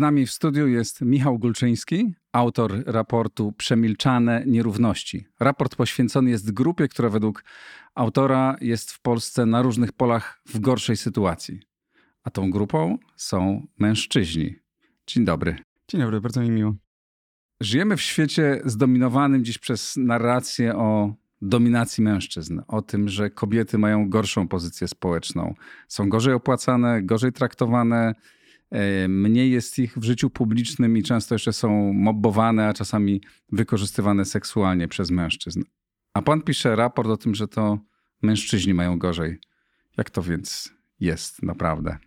[0.00, 5.26] Nami w studiu jest Michał Gulczyński, autor raportu Przemilczane nierówności.
[5.40, 7.44] Raport poświęcony jest grupie, która według
[7.94, 11.60] autora jest w Polsce na różnych polach w gorszej sytuacji.
[12.22, 14.54] A tą grupą są mężczyźni.
[15.06, 15.56] Dzień dobry.
[15.88, 16.74] Dzień dobry, bardzo mi miło.
[17.60, 24.08] Żyjemy w świecie zdominowanym dziś przez narrację o dominacji mężczyzn, o tym, że kobiety mają
[24.10, 25.54] gorszą pozycję społeczną,
[25.88, 28.14] są gorzej opłacane, gorzej traktowane,
[29.08, 33.20] mniej jest ich w życiu publicznym i często jeszcze są mobbowane, a czasami
[33.52, 35.62] wykorzystywane seksualnie przez mężczyzn.
[36.14, 37.78] A pan pisze raport o tym, że to
[38.22, 39.38] mężczyźni mają gorzej.
[39.96, 41.98] Jak to więc jest naprawdę?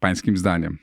[0.00, 0.78] Pańskim zdaniem.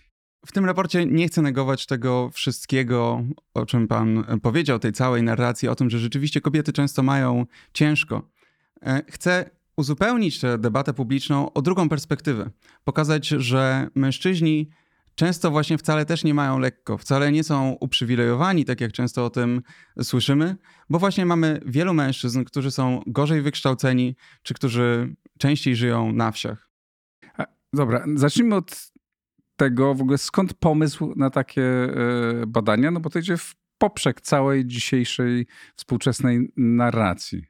[0.45, 5.67] W tym raporcie nie chcę negować tego wszystkiego, o czym pan powiedział, tej całej narracji
[5.67, 8.29] o tym, że rzeczywiście kobiety często mają ciężko.
[8.81, 12.49] E, Chcę uzupełnić tę debatę publiczną o drugą perspektywę.
[12.83, 14.69] Pokazać, że mężczyźni
[15.19, 19.29] często właśnie wcale też nie mają lekko, wcale nie są uprzywilejowani, tak jak często o
[19.29, 19.61] tym
[20.01, 20.55] słyszymy,
[20.89, 26.69] bo właśnie mamy wielu mężczyzn, którzy są gorzej wykształceni, czy którzy częściej żyją na wsiach.
[27.73, 28.91] Dobra, zacznijmy od
[29.55, 31.93] tego w ogóle skąd pomysł na takie e,
[32.47, 37.45] badania, no bo to idzie w poprzek całej dzisiejszej współczesnej narracji.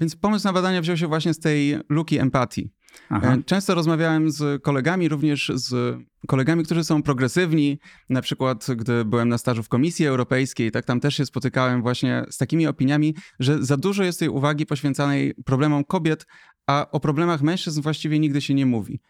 [0.00, 2.72] Więc pomysł na badania wziął się właśnie z tej luki empatii.
[3.08, 3.34] Aha.
[3.34, 7.78] E, Często rozmawiałem z kolegami, również z kolegami, którzy są progresywni.
[8.10, 12.24] Na przykład, gdy byłem na stażu w Komisji Europejskiej, tak tam też się spotykałem właśnie
[12.30, 16.26] z takimi opiniami, że za dużo jest tej uwagi poświęcanej problemom kobiet,
[16.66, 19.00] a o problemach mężczyzn właściwie nigdy się nie mówi.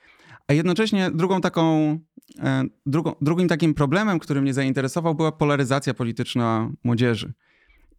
[0.49, 1.99] A jednocześnie drugą taką,
[2.39, 7.33] e, drugą, drugim takim problemem, który mnie zainteresował, była polaryzacja polityczna młodzieży.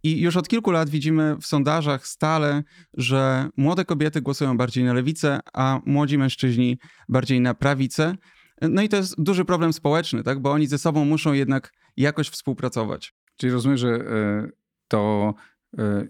[0.04, 2.64] I już od kilku lat widzimy w sondażach stale,
[2.94, 6.78] że młode kobiety głosują bardziej na lewicę, a młodzi mężczyźni
[7.10, 8.16] bardziej na prawicę.
[8.62, 10.40] No i to jest duży problem społeczny, tak?
[10.40, 13.14] bo oni ze sobą muszą jednak jakoś współpracować.
[13.38, 14.50] Czyli rozumiem, że e,
[14.88, 15.34] to
[15.78, 16.08] e,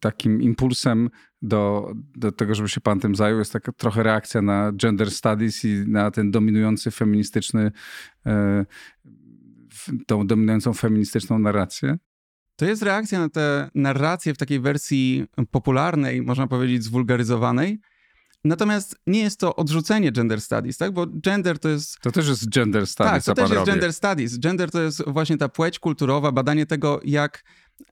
[0.00, 1.10] takim impulsem
[1.42, 5.64] do, do tego, żeby się pan tym zajął, jest taka trochę reakcja na gender studies
[5.64, 7.72] i na ten dominujący feministyczny,
[8.26, 8.66] e,
[10.06, 11.98] tą dominującą feministyczną narrację.
[12.56, 17.78] To jest reakcja na tę narrację w takiej wersji popularnej, można powiedzieć zwulgaryzowanej.
[18.44, 20.92] Natomiast nie jest to odrzucenie gender studies, tak?
[20.92, 23.70] Bo gender to jest To też jest gender studies, tak, to też jest robi.
[23.72, 24.38] gender studies.
[24.38, 27.44] Gender to jest właśnie ta płeć kulturowa, badanie tego, jak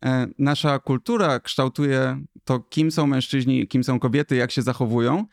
[0.05, 5.27] e, nasza kultura kształtuje to, kim są mężczyźni, kim są kobiety, jak się zachowują.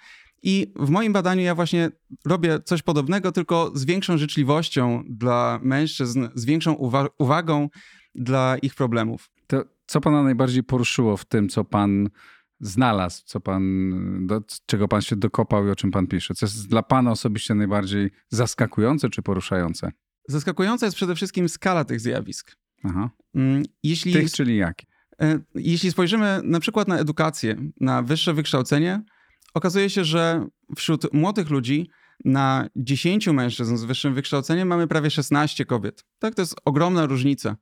[0.44, 1.90] I w moim badaniu ja właśnie
[2.26, 7.70] robię coś podobnego, tylko z większą życzliwością dla mężczyzn, z większą uwa- uwagą
[8.16, 9.30] dla ich problemów.
[9.48, 12.10] To co pana najbardziej poruszyło w tym, co pan
[12.60, 13.92] znalazł, co pan,
[14.28, 16.34] do czego pan się dokopał i o czym pan pisze?
[16.34, 19.92] Co jest dla pana osobiście najbardziej zaskakujące czy poruszające?
[20.28, 22.56] Zaskakująca jest przede wszystkim skala tych zjawisk.
[22.84, 23.10] Aha.
[23.36, 24.86] Mm, Jeśli Tych, czyli jakie?
[25.56, 29.04] Jeśli spojrzymy na przykład na edukację, na wyższe wykształcenie,
[29.54, 31.90] okazuje się, że wśród młodych ludzi
[32.26, 36.06] na 10 mężczyzn z wyższym wykształceniem mamy prawie 16 kobiet.
[36.20, 37.56] Tak, to jest ogromna różnica.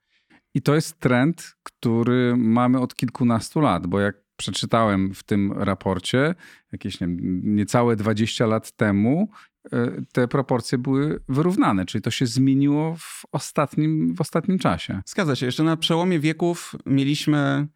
[0.58, 6.36] I to jest trend, który mamy od kilkunastu lat, bo jak przeczytałem w tym raporcie,
[6.72, 9.30] jakieś nie wiem, niecałe 20 lat temu,
[9.72, 15.02] e, te proporcje były wyrównane, czyli to się zmieniło w ostatnim, w ostatnim czasie.
[15.06, 17.68] Zgadza się, jeszcze na przełomie wieków mieliśmy e,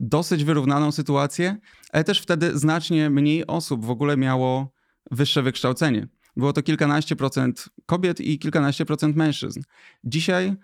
[0.00, 1.56] dosyć wyrównaną sytuację,
[1.92, 4.72] ale też wtedy znacznie mniej osób w ogóle miało
[5.10, 6.08] wyższe wykształcenie.
[6.36, 9.60] Było to kilkanaście procent kobiet i kilkanaście procent mężczyzn.
[10.04, 10.56] Dzisiaj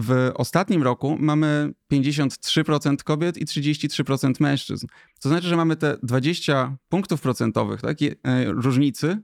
[0.00, 4.86] w ostatnim roku mamy 53% kobiet i 33% mężczyzn.
[5.20, 7.98] To znaczy, że mamy te 20 punktów procentowych tak,
[8.46, 9.22] różnicy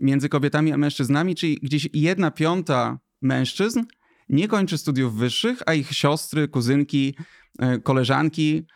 [0.00, 3.82] między kobietami a mężczyznami, czyli gdzieś jedna piąta mężczyzn
[4.28, 7.14] nie kończy studiów wyższych, a ich siostry, kuzynki,
[7.58, 8.66] e, koleżanki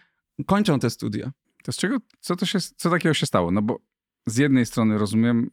[0.47, 1.33] kończą te studia.
[1.63, 3.51] To z czego, co, to się, co takiego się stało?
[3.51, 3.81] No bo
[4.27, 5.51] z jednej strony rozumiem,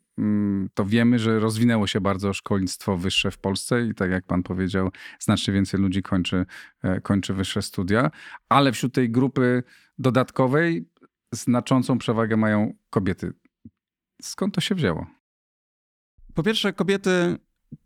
[0.73, 4.89] to wiemy, że rozwinęło się bardzo szkolnictwo wyższe w Polsce i tak jak pan powiedział,
[5.19, 6.45] znacznie więcej ludzi kończy,
[6.83, 8.11] e, kończy wyższe studia,
[8.49, 9.63] ale wśród tej grupy
[9.97, 10.89] dodatkowej
[11.31, 13.33] znaczącą przewagę mają kobiety.
[14.21, 15.07] Skąd to się wzięło?
[16.33, 17.37] Po pierwsze, kobiety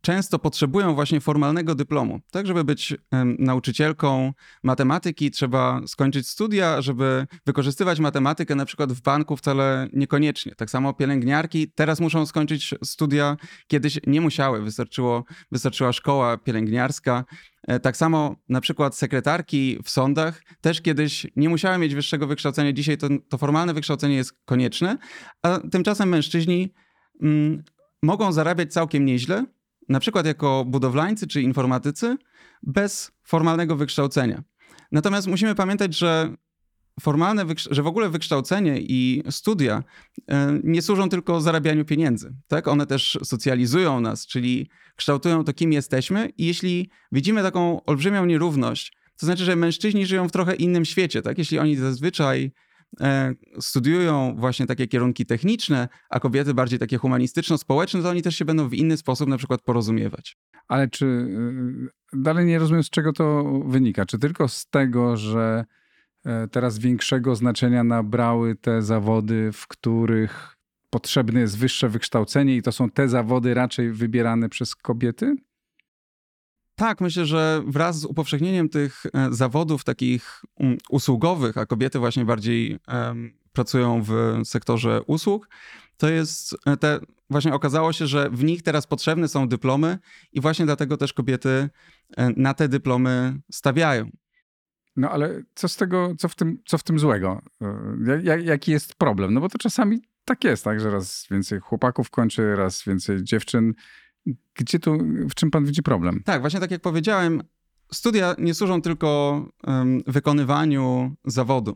[0.02, 2.20] często potrzebują właśnie formalnego dyplomu.
[2.32, 2.96] Tak, żeby być
[3.40, 10.56] nauczycielką matematyki, trzeba skończyć studia, żeby wykorzystywać matematykę na przykład w banku wcale niekoniecznie.
[10.56, 17.26] Tak samo pielęgniarki teraz muszą skończyć studia, kiedyś nie musiały, wystarczyło, wystarczyła szkoła pielęgniarska.
[17.68, 22.74] E, tak samo na przykład sekretarki w sądach też kiedyś nie musiały mieć wyższego wykształcenia.
[22.74, 24.98] Dzisiaj to, to formalne wykształcenie jest konieczne,
[25.42, 26.74] a tymczasem mężczyźni
[27.22, 27.64] mm,
[28.04, 29.46] mogą zarabiać całkiem nieźle,
[29.90, 32.18] na przykład jako budowlańcy czy informatycy,
[32.64, 34.44] bez formalnego wykształcenia.
[34.92, 36.36] Natomiast musimy pamiętać, że
[37.00, 39.84] formalne, że w ogóle wykształcenie i studia
[40.28, 42.34] e, nie służą tylko zarabianiu pieniędzy.
[42.48, 42.68] Tak?
[42.68, 46.30] One też socjalizują nas, czyli kształtują to, kim jesteśmy.
[46.38, 51.22] I jeśli widzimy taką olbrzymią nierówność, to znaczy, że mężczyźni żyją w trochę innym świecie.
[51.22, 51.38] Tak?
[51.38, 52.52] Jeśli oni zazwyczaj
[53.60, 58.70] studiują właśnie takie kierunki techniczne, a kobiety bardziej takie humanistyczno-społeczne, to oni też się będą
[58.70, 60.38] w inny sposób na przykład porozumiewać.
[60.68, 64.06] Ale czy y, dalej nie rozumiem, z czego to wynika?
[64.06, 65.66] Czy tylko z tego, że
[66.26, 70.58] e, teraz większego znaczenia nabrały te zawody, w których
[70.90, 75.36] potrzebne jest wyższe wykształcenie i to są te zawody raczej wybierane przez kobiety?
[76.78, 82.26] Tak, myślę, że wraz z upowszechnieniem tych e, zawodów takich mm, usługowych, a kobiety właśnie
[82.26, 84.12] bardziej um, pracują w
[84.44, 85.50] sektorze usług,
[85.98, 89.98] to jest e, te, właśnie okazało się, że w nich teraz potrzebne są dyplomy
[90.34, 91.70] i właśnie dlatego też kobiety
[92.18, 94.10] e, na te dyplomy stawiają.
[94.96, 97.42] No ale co z tego, co w tym, co w tym złego?
[98.24, 99.34] Jak, jaki jest problem?
[99.34, 103.74] No bo to czasami tak jest, tak, że raz więcej chłopaków kończy, raz więcej dziewczyn
[104.56, 104.98] gdzie tu,
[105.30, 106.22] w czym pan widzi problem?
[106.26, 107.44] Tak, właśnie tak jak powiedziałem,
[107.94, 111.76] studia nie służą tylko um, wykonywaniu zawodu.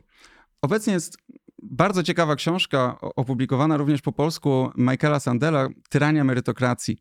[0.61, 1.17] Obecnie jest
[1.63, 6.97] bardzo ciekawa książka, opublikowana również po polsku, Michaela Sandela, Tyrania merytokracji.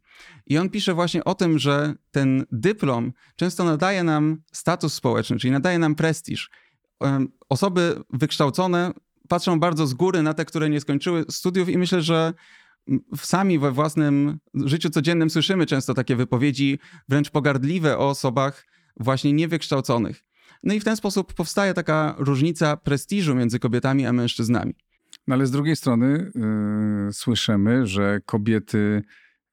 [0.46, 5.50] I on pisze właśnie o tym, że ten dyplom często nadaje nam status społeczny, czyli
[5.50, 6.50] nadaje nam prestiż.
[7.48, 8.92] Osoby wykształcone
[9.28, 12.34] patrzą bardzo z góry na te, które nie skończyły studiów, i myślę, że
[13.16, 18.66] sami we własnym życiu codziennym słyszymy często takie wypowiedzi wręcz pogardliwe o osobach
[18.96, 20.24] właśnie niewykształconych.
[20.62, 24.74] No i w ten sposób powstaje taka różnica prestiżu między kobietami a mężczyznami.
[25.26, 26.32] No ale z drugiej strony
[27.06, 29.02] yy, słyszymy, że kobiety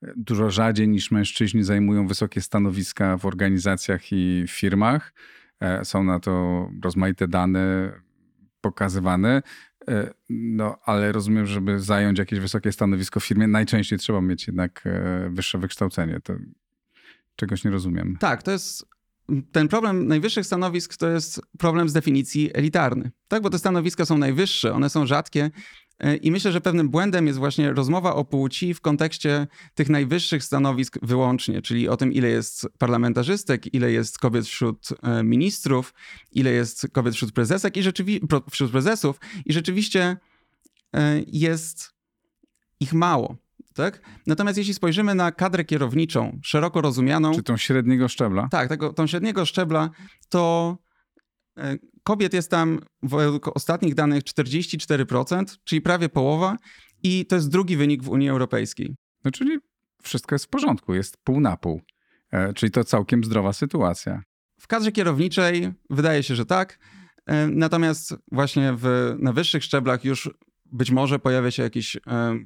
[0.01, 5.13] dużo rzadziej niż mężczyźni zajmują wysokie stanowiska w organizacjach i firmach.
[5.59, 7.91] E, są na to rozmaite dane
[8.61, 9.41] pokazywane.
[9.89, 14.83] E, no, ale rozumiem, żeby zająć jakieś wysokie stanowisko w firmie, najczęściej trzeba mieć jednak
[14.85, 16.19] e, wyższe wykształcenie.
[16.23, 16.33] To
[17.35, 18.17] czegoś nie rozumiem.
[18.19, 18.85] Tak, to jest
[19.51, 23.11] ten problem najwyższych stanowisk to jest problem z definicji elitarny.
[23.27, 25.51] Tak, bo te stanowiska są najwyższe, one są rzadkie
[26.21, 30.97] I myślę, że pewnym błędem jest właśnie rozmowa o płci w kontekście tych najwyższych stanowisk
[31.01, 35.93] wyłącznie, czyli o tym, ile jest parlamentarzystek, ile jest kobiet wśród e, ministrów,
[36.31, 40.17] ile jest kobiet wśród prezesek i rzeczywiście wśród prezesów i rzeczywiście
[40.95, 41.93] e, jest
[42.79, 43.35] ich mało.
[43.73, 44.01] Tak?
[44.27, 47.31] Natomiast jeśli spojrzymy na kadrę kierowniczą, szeroko rozumianą.
[47.33, 48.47] Czy tą średniego szczebla?
[48.51, 49.89] Tak, tego, tą średniego szczebla,
[50.29, 50.77] to
[52.07, 56.57] Kobiet jest tam według ostatnich danych 44%, czyli prawie połowa,
[57.03, 58.95] i to jest drugi wynik w Unii Europejskiej.
[59.23, 59.57] No czyli
[60.03, 61.81] wszystko jest w porządku, jest pół na pół.
[62.31, 64.21] E, czyli to całkiem zdrowa sytuacja.
[64.59, 66.79] W kadrze kierowniczej wydaje się, że tak.
[67.25, 70.29] E, natomiast właśnie w, na wyższych szczeblach już
[70.71, 71.99] być może pojawia się jakiś e,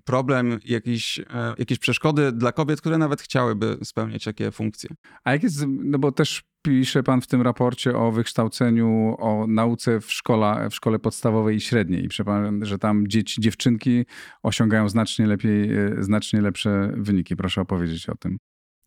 [0.06, 4.90] problem, jakieś, e, jakieś przeszkody dla kobiet, które nawet chciałyby spełniać takie funkcje.
[5.24, 10.00] A jak jest, no bo też pisze pan w tym raporcie o wykształceniu, o nauce
[10.00, 12.06] w szkole, w szkole podstawowej i średniej.
[12.06, 14.06] I pisze pan, że tam dzieci, dziewczynki
[14.44, 17.36] osiągają znacznie lepiej, e, znacznie lepsze wyniki.
[17.36, 18.38] Proszę opowiedzieć o tym.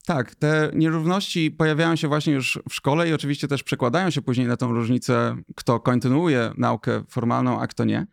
[0.07, 4.47] Tak, te nierówności pojawiają się właśnie już w szkole i oczywiście też przekładają się później
[4.47, 8.07] na tą różnicę, kto kontynuuje naukę formalną, a kto nie.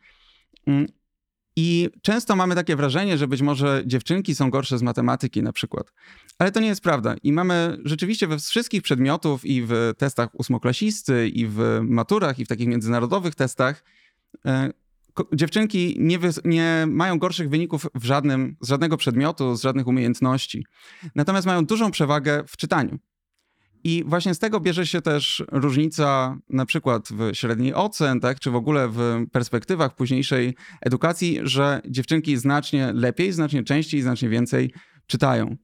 [1.55, 5.93] I często mamy takie wrażenie, że być może dziewczynki są gorsze z matematyki na przykład.
[6.39, 7.15] Ale to nie jest prawda.
[7.23, 12.47] I mamy rzeczywiście we wszystkich przedmiotów i w testach ósmoklasisty, i w maturach, i w
[12.47, 13.83] takich międzynarodowych testach
[14.45, 14.71] e,
[15.33, 20.65] dziewczynki nie, nie, mają gorszych wyników w żadnym, z żadnego przedmiotu, z żadnych umiejętności.
[21.15, 22.99] Natomiast mają dużą przewagę w czytaniu.
[23.83, 28.51] I właśnie z tego bierze się też różnica na przykład w średniej ocen, tak, czy
[28.51, 34.73] w ogóle w perspektywach późniejszej edukacji, że dziewczynki znacznie lepiej, znacznie częściej, znacznie więcej
[35.07, 35.55] czytają.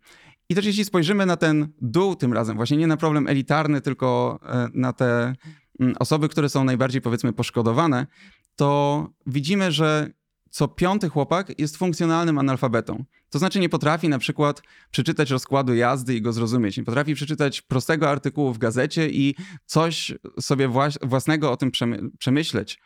[0.50, 4.40] I też jeśli spojrzymy na ten dół tym razem, właśnie nie na problem elitarny, tylko
[4.44, 5.34] e, na te
[5.80, 8.08] mm, osoby, które są najbardziej powiedzmy poszkodowane,
[8.56, 10.10] to widzimy, że
[10.50, 13.04] co piąty chłopak jest funkcjonalnym analfabetą.
[13.30, 16.78] To znaczy nie potrafi na przykład przeczytać rozkładu jazdy i go zrozumieć.
[16.78, 19.36] Nie potrafi przeczytać prostego artykułu w gazecie i
[19.66, 20.70] coś sobie
[21.02, 21.72] własnego o tym
[22.20, 22.80] przemyśleć.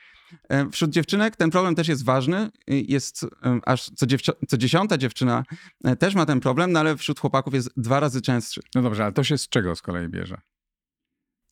[0.49, 2.49] E, wśród dziewczynek ten problem też jest ważny.
[2.68, 4.05] Jest e, aż co,
[4.47, 5.43] co dziesiąta dziewczyna
[5.84, 8.62] e, też ma ten problem, no ale wśród chłopaków jest dwa razy częstszy.
[8.76, 10.41] No dobrze, ale to się z czego z kolei bierze?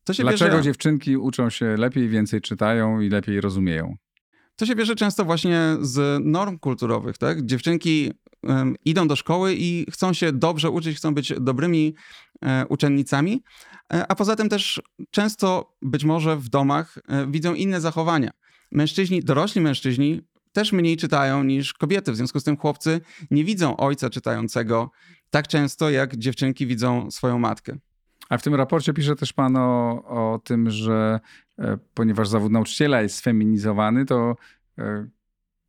[0.06, 0.64] Dlaczego bierze...
[0.64, 3.96] dziewczynki uczą się lepiej, więcej czytają i lepiej rozumieją?
[4.60, 7.46] To się bierze często właśnie z norm kulturowych, tak?
[7.46, 8.12] Dziewczynki
[8.44, 11.96] um, idą do szkoły i chcą się dobrze uczyć, chcą być dobrymi
[12.42, 13.44] e, uczennicami,
[13.94, 14.82] e, a poza tym też
[15.12, 18.32] często być może w domach e, widzą inne zachowania.
[18.72, 23.02] Mężczyźni, dorośli mężczyźni też mniej czytają niż kobiety, w związku z tym chłopcy
[23.32, 24.92] nie widzą ojca czytającego
[25.30, 27.78] tak często, jak dziewczynki widzą swoją matkę.
[28.30, 31.20] A w tym raporcie pisze też pan o, o tym, że
[31.60, 34.36] e, ponieważ zawód nauczyciela jest feminizowany, to
[34.78, 35.08] e,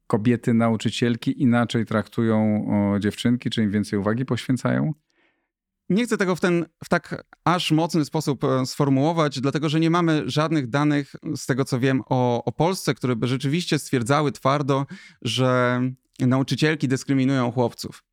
[0.06, 2.66] kobiety nauczycielki inaczej traktują
[3.00, 4.92] dziewczynki, czy im więcej uwagi poświęcają?
[5.90, 9.90] Nie chcę tego w ten w tak aż mocny sposób e, sformułować, dlatego że nie
[9.90, 14.86] mamy żadnych danych, z tego co wiem, o, o Polsce, które by rzeczywiście stwierdzały twardo,
[15.22, 15.80] że
[16.20, 18.04] nauczycielki dyskryminują chłopców.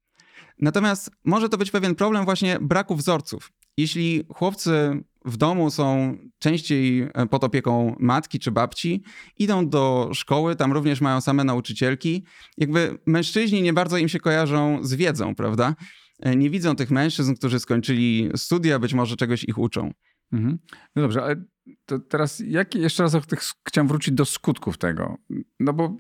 [0.60, 3.52] Natomiast może to być pewien problem właśnie braku wzorców.
[3.78, 9.04] Jeśli chłopcy w domu są częściej e, pod opieką matki czy babci,
[9.38, 12.26] idą do szkoły, tam również mają same nauczycielki,
[12.58, 15.76] jakby mężczyźni nie bardzo im się kojarzą z wiedzą, prawda?
[16.20, 19.92] E, nie widzą tych mężczyzn, którzy skończyli studia, być może czegoś ich uczą.
[20.32, 20.60] Mhm.
[20.96, 21.36] No dobrze, ale
[22.10, 23.18] teraz jak jeszcze raz
[23.68, 25.18] chciałem wrócić do skutków tego.
[25.60, 25.98] No bo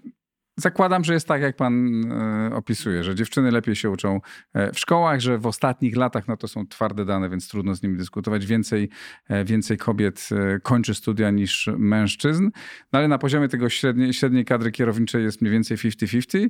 [0.59, 4.21] Zakładam, że jest tak, jak pan e, opisuje, że dziewczyny lepiej się uczą
[4.53, 7.83] e, w szkołach, że w ostatnich latach, no to są twarde dane, więc trudno z
[7.83, 8.89] nimi dyskutować, więcej,
[9.27, 10.29] e, więcej kobiet
[10.63, 12.49] kończy studia niż mężczyzn,
[12.93, 16.49] no ale na poziomie tego średniej, średniej kadry kierowniczej jest mniej więcej 50-50.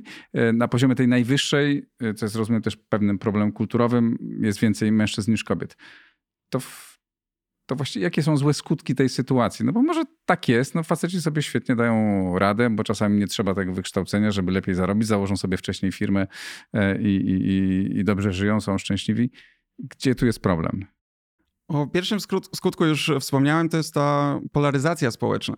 [0.52, 1.86] Na poziomie tej najwyższej,
[2.16, 5.76] co jest rozumiem też pewnym problemem kulturowym, jest więcej mężczyzn niż kobiet.
[6.48, 6.60] To
[7.68, 9.64] to właściwie jakie są złe skutki tej sytuacji?
[9.64, 13.54] No bo może tak jest, no faceci sobie świetnie dają radę, bo czasami nie trzeba
[13.54, 16.26] tego wykształcenia, żeby lepiej zarobić, założą sobie wcześniej firmę
[16.72, 19.30] e, i, i, i dobrze żyją, są szczęśliwi.
[19.78, 20.84] Gdzie tu jest problem?
[21.68, 22.18] O pierwszym
[22.54, 25.54] skutku już wspomniałem, to jest ta polaryzacja społeczna.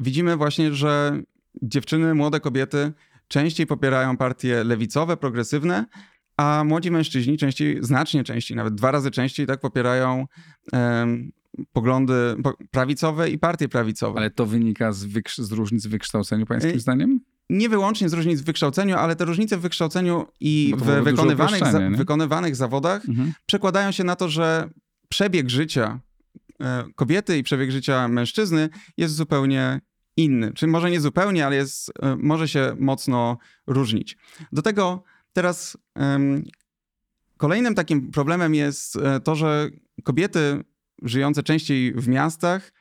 [0.00, 1.22] Widzimy właśnie, że
[1.62, 2.92] dziewczyny, młode kobiety
[3.28, 5.86] częściej popierają partie lewicowe, progresywne,
[6.36, 10.26] a młodzi mężczyźni częściej, znacznie częściej, nawet dwa razy częściej tak popierają
[10.72, 11.32] um,
[11.72, 12.14] poglądy
[12.70, 14.18] prawicowe i partie prawicowe.
[14.18, 15.06] Ale to wynika z,
[15.36, 17.20] z różnic w wykształceniu, pańskim zdaniem?
[17.50, 21.80] Nie wyłącznie z różnic w wykształceniu, ale te różnice w wykształceniu i w wykonywanych, za,
[21.90, 23.32] wykonywanych zawodach mhm.
[23.46, 24.70] przekładają się na to, że
[25.08, 26.00] przebieg życia
[26.60, 29.80] e, kobiety i przebieg życia mężczyzny jest zupełnie
[30.16, 30.52] inny.
[30.52, 34.16] Czyli może nie zupełnie, ale jest, e, może się mocno różnić.
[34.52, 36.44] Do tego Teraz um,
[37.36, 39.68] kolejnym takim problemem jest e, to, że
[40.04, 40.64] kobiety
[41.02, 42.72] żyjące częściej w miastach,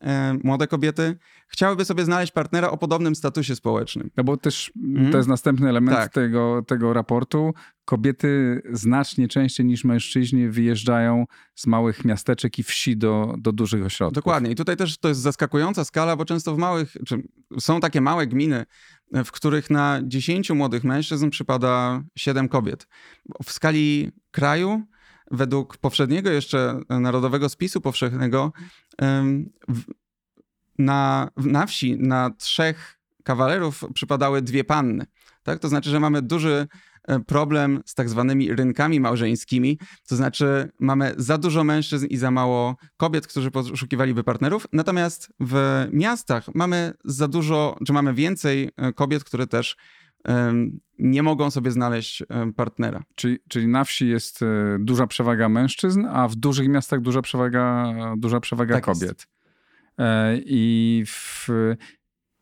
[0.00, 1.16] e, młode kobiety,
[1.48, 4.10] chciałyby sobie znaleźć partnera o podobnym statusie społecznym.
[4.16, 5.12] No bo też mm.
[5.12, 6.12] to jest następny element tak.
[6.12, 7.54] tego, tego raportu.
[7.86, 14.14] Kobiety znacznie częściej niż mężczyźni wyjeżdżają z małych miasteczek i wsi do, do dużych ośrodków.
[14.14, 14.50] Dokładnie.
[14.50, 16.96] I tutaj też to jest zaskakująca skala, bo często w małych,
[17.60, 18.64] są takie małe gminy,
[19.24, 22.88] w których na 10 młodych mężczyzn przypada 7 kobiet.
[23.44, 24.82] W skali kraju,
[25.30, 28.52] według powszedniego jeszcze Narodowego Spisu Powszechnego,
[30.78, 35.06] na, na wsi na trzech kawalerów przypadały dwie panny.
[35.42, 35.58] Tak?
[35.58, 36.66] To znaczy, że mamy duży
[37.26, 39.78] problem z tak zwanymi rynkami małżeńskimi,
[40.08, 45.86] to znaczy mamy za dużo mężczyzn i za mało kobiet, którzy poszukiwaliby partnerów, natomiast w
[45.92, 49.76] miastach mamy za dużo, czy mamy więcej e, kobiet, które też
[50.98, 52.22] nie mogą sobie znaleźć
[52.56, 53.02] partnera.
[53.14, 54.46] Czyli, czyli na wsi jest e,
[54.80, 59.02] duża przewaga mężczyzn, a w dużych miastach duża przewaga, duża przewaga tak kobiet.
[59.02, 59.26] Jest.
[60.46, 61.48] I w,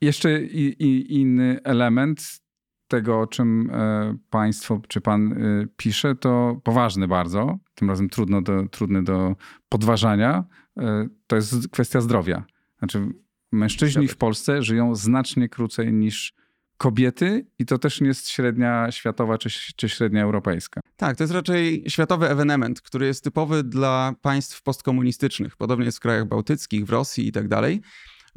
[0.01, 2.44] jeszcze i, i inny element
[2.89, 5.37] tego, o czym e, państwo czy pan e,
[5.77, 9.37] pisze, to poważny bardzo, tym razem trudno do, trudny do
[9.69, 10.45] podważania.
[10.77, 12.45] E, to jest kwestia zdrowia.
[12.79, 13.07] Znaczy,
[13.53, 16.35] mężczyźni w Polsce żyją znacznie krócej niż
[16.77, 20.81] kobiety i to też nie jest średnia światowa czy, czy średnia europejska.
[20.97, 25.57] Tak, to jest raczej światowy ewenement, który jest typowy dla państw postkomunistycznych.
[25.57, 27.81] Podobnie jest w krajach bałtyckich, w Rosji i tak dalej.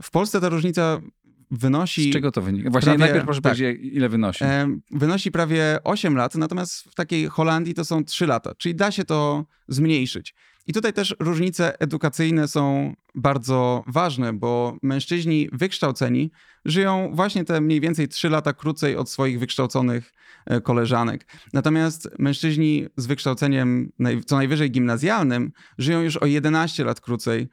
[0.01, 1.01] W Polsce ta różnica
[1.51, 2.09] wynosi.
[2.09, 2.69] Z czego to wynika?
[2.69, 4.45] Właśnie prawie, najpierw proszę tak, powiedzieć, ile wynosi.
[4.91, 9.05] Wynosi prawie 8 lat, natomiast w takiej Holandii to są 3 lata, czyli da się
[9.05, 10.35] to zmniejszyć.
[10.67, 16.31] I tutaj też różnice edukacyjne są bardzo ważne, bo mężczyźni wykształceni
[16.65, 20.13] żyją właśnie te mniej więcej 3 lata krócej od swoich wykształconych
[20.45, 21.25] e, koleżanek.
[21.53, 23.91] Natomiast mężczyźni z wykształceniem
[24.25, 27.49] co najwyżej gimnazjalnym żyją już o 11 lat krócej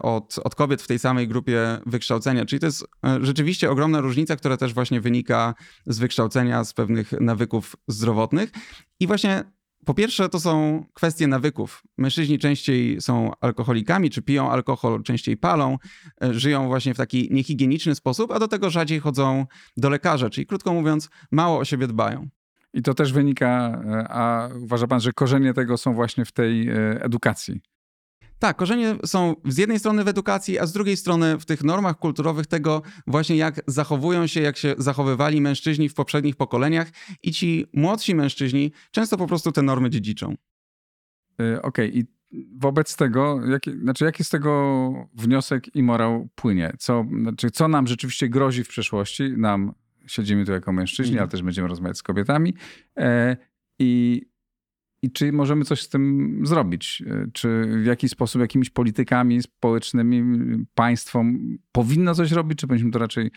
[0.00, 2.44] od, od kobiet w tej samej grupie wykształcenia.
[2.44, 5.54] Czyli to jest e, rzeczywiście ogromna różnica, która też właśnie wynika
[5.86, 8.50] z wykształcenia, z pewnych nawyków zdrowotnych.
[9.00, 9.44] I właśnie
[9.84, 11.82] po pierwsze, to są kwestie nawyków.
[11.98, 15.78] Mężczyźni częściej są alkoholikami, czy piją alkohol, częściej palą,
[16.22, 19.46] e, żyją właśnie w taki niehigieniczny sposób, a do tego rzadziej chodzą
[19.76, 22.28] do lekarza, czyli krótko mówiąc, mało o siebie dbają.
[22.74, 26.68] I to też wynika, a uważa pan, że korzenie tego są właśnie w tej
[27.00, 27.60] edukacji?
[28.44, 31.98] Tak, korzenie są z jednej strony w edukacji, a z drugiej strony w tych normach
[31.98, 36.88] kulturowych tego właśnie jak zachowują się, jak się zachowywali mężczyźni w poprzednich pokoleniach
[37.22, 40.34] i ci młodsi mężczyźni często po prostu te normy dziedziczą.
[41.38, 42.00] Yy, Okej, okay.
[42.00, 42.04] i
[42.56, 46.72] wobec tego, jaki, znaczy jaki z tego wniosek i morał płynie?
[46.78, 49.32] Co, znaczy, co nam rzeczywiście grozi w przyszłości?
[49.36, 49.74] Nam
[50.06, 51.22] siedzimy tu jako mężczyźni, mm.
[51.22, 52.54] ale też będziemy rozmawiać z kobietami.
[52.98, 53.36] E,
[53.78, 54.22] I
[55.04, 57.02] i czy możemy coś z tym zrobić?
[57.32, 60.22] Czy w jakiś sposób, jakimiś politykami społecznymi
[60.74, 61.24] państwo
[61.72, 63.30] powinno coś robić, czy powinniśmy to raczej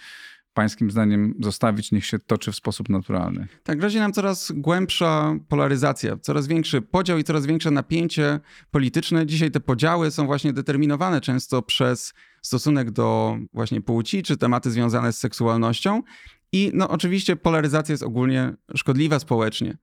[0.53, 3.47] pańskim zdaniem zostawić, niech się toczy w sposób naturalny?
[3.63, 8.39] Tak, grozi nam coraz głębsza polaryzacja, coraz większy podział i coraz większe napięcie
[8.72, 9.26] polityczne.
[9.26, 15.13] Dzisiaj te podziały są właśnie determinowane często przez stosunek do właśnie płci, czy tematy związane
[15.13, 16.03] z seksualnością.
[16.51, 19.78] I no oczywiście polaryzacja jest ogólnie szkodliwa społecznie.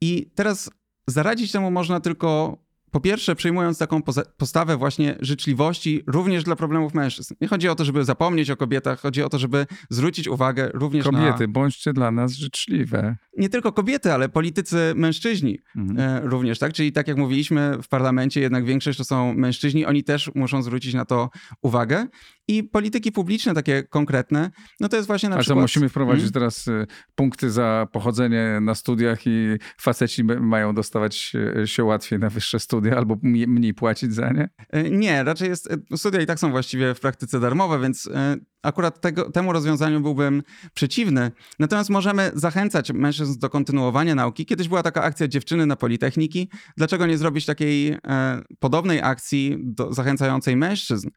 [0.00, 0.70] I teraz
[1.10, 2.58] Zaradzić temu można tylko
[2.90, 4.02] po pierwsze, przyjmując taką
[4.36, 7.34] postawę właśnie życzliwości również dla problemów mężczyzn.
[7.40, 11.04] Nie chodzi o to, żeby zapomnieć o kobietach, chodzi o to, żeby zwrócić uwagę również
[11.04, 11.32] kobiety, na...
[11.32, 13.16] Kobiety, bądźcie dla nas życzliwe.
[13.40, 15.98] Nie tylko kobiety, ale politycy mężczyźni mhm.
[15.98, 16.72] E, również, tak?
[16.72, 20.94] Czyli tak jak mówiliśmy w parlamencie, jednak większość to są mężczyźni, oni też muszą zwrócić
[20.94, 21.30] na to
[21.62, 22.06] uwagę.
[22.48, 25.58] I polityki publiczne takie konkretne, no to jest właśnie na A przykład...
[25.58, 26.32] A co, musimy wprowadzić hmm?
[26.32, 31.32] teraz y, punkty za pochodzenie na studiach i faceci mają dostawać
[31.62, 34.48] y, się łatwiej na wyższe studia albo mniej płacić za nie?
[34.70, 35.72] E, nie, raczej jest...
[35.92, 40.00] E, studia i tak są właściwie w praktyce darmowe, więc e, akurat tego, temu rozwiązaniu
[40.00, 40.42] byłbym
[40.74, 41.30] przeciwny.
[41.58, 44.46] Natomiast możemy zachęcać mężczyzn do kontynuowania nauki.
[44.46, 46.48] Kiedyś była taka akcja dziewczyny na Politechniki.
[46.76, 47.98] Dlaczego nie zrobić takiej e,
[48.58, 51.08] podobnej akcji do, zachęcającej mężczyzn?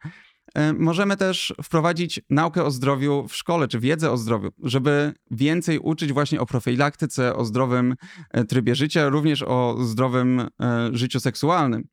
[0.56, 5.80] E, możemy też wprowadzić naukę o zdrowiu w szkole, czy wiedzę o zdrowiu, żeby więcej
[5.80, 7.96] uczyć właśnie o profilaktyce, o zdrowym
[8.32, 10.48] e, trybie życia, również o zdrowym e,
[10.92, 11.88] życiu seksualnym.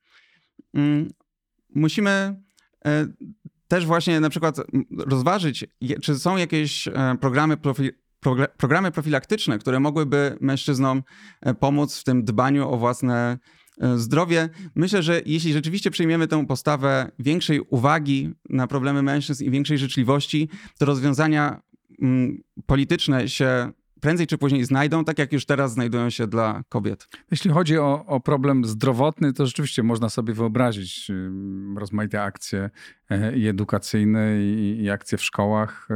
[0.74, 1.08] Mm,
[1.74, 2.42] musimy
[3.68, 4.56] też właśnie na przykład
[4.98, 5.66] rozważyć,
[6.02, 6.88] czy są jakieś
[7.20, 7.90] programy profi
[8.56, 11.02] programy profilaktyczne, które mogłyby mężczyznom
[11.60, 13.38] pomóc w tym dbaniu o własne
[13.80, 14.48] E, zdrowie.
[14.74, 20.48] Myślę, że jeśli rzeczywiście przyjmiemy tę postawę większej uwagi na problemy mężczyzn i większej życzliwości,
[20.78, 21.62] to rozwiązania
[22.02, 27.08] mm, polityczne się prędzej czy później znajdą, tak jak już teraz znajdują się dla kobiet.
[27.30, 31.10] Jeśli chodzi o, o problem zdrowotny, to rzeczywiście można sobie wyobrazić
[31.76, 32.70] rozmaite akcje
[33.10, 35.88] e, i edukacyjne, i, i akcje w szkołach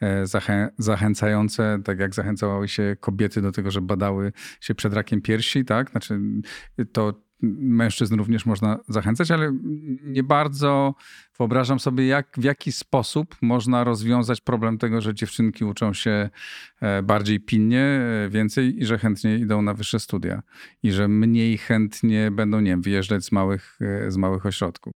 [0.00, 5.22] e, zachę, zachęcające, tak jak zachęcały się kobiety do tego, że badały się przed rakiem
[5.22, 5.90] piersi, tak?
[5.90, 6.20] Znaczy
[6.92, 9.52] to mężczyzn również można zachęcać, ale
[10.02, 10.94] nie bardzo
[11.38, 16.30] wyobrażam sobie, jak, w jaki sposób można rozwiązać problem tego, że dziewczynki uczą się
[16.80, 20.42] e, bardziej pilnie, e, więcej i że chętnie idą na wyższe studia.
[20.82, 24.92] I że mniej chętnie będą, nie wiem, wyjeżdżać z małych, e, z małych ośrodków.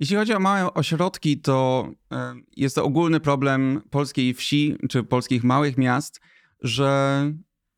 [0.00, 1.90] Jeśli chodzi o małe ośrodki, to
[2.56, 6.20] jest to ogólny problem polskiej wsi czy polskich małych miast,
[6.62, 7.32] że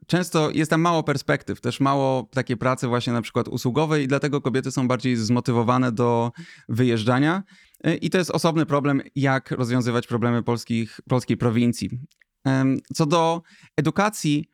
[0.09, 4.41] często jest tam mało perspektyw, też mało takiej pracy właśnie na przykład usługowej i dlatego
[4.41, 6.33] kobiety są bardziej zmotywowane do
[6.69, 7.43] wyjeżdżania.
[7.85, 11.91] E, I to jest osobny problem, jak rozwiązywać problemy polskich, polskiej prowincji.
[12.95, 13.43] Co do
[13.77, 14.51] edukacji,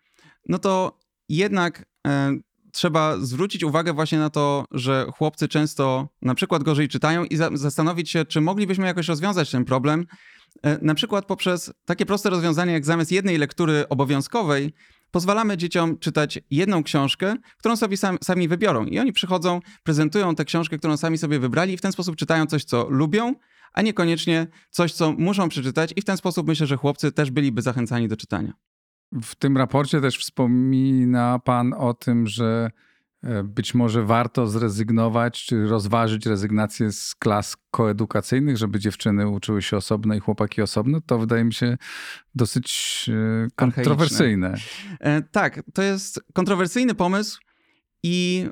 [0.49, 0.99] no to
[1.29, 2.37] jednak e,
[2.73, 7.51] trzeba zwrócić uwagę właśnie na to, że chłopcy często na przykład gorzej czytają i za
[7.55, 10.07] zastanowić się, czy moglibyśmy jakoś rozwiązać ten problem.
[10.63, 14.75] E, na przykład poprzez takie proste rozwiązanie, jak zamiast jednej lektury obowiązkowej,
[15.15, 18.85] pozwalamy dzieciom czytać jedną książkę, którą sobie sami, wybiorą.
[18.85, 22.47] I oni przychodzą, prezentują tę książkę, którą sami sobie wybrali, i w ten sposób czytają
[22.47, 23.35] coś, co lubią,
[23.73, 25.93] a niekoniecznie coś, co muszą przeczytać.
[25.97, 28.53] I w ten sposób myślę, że chłopcy też byliby zachęcani do czytania.
[29.23, 32.71] W tym raporcie też wspomina Pan o tym, że
[33.45, 40.15] być może warto zrezygnować, czy rozważyć rezygnację z klas koedukacyjnych, żeby dziewczyny uczyły się osobno
[40.15, 41.01] i chłopaki osobno.
[41.07, 41.77] To wydaje mi się
[42.35, 43.11] dosyć
[43.45, 44.55] e, kontrowersyjne.
[45.01, 47.41] E, tak, to jest kontrowersyjny pomysł
[48.03, 48.47] i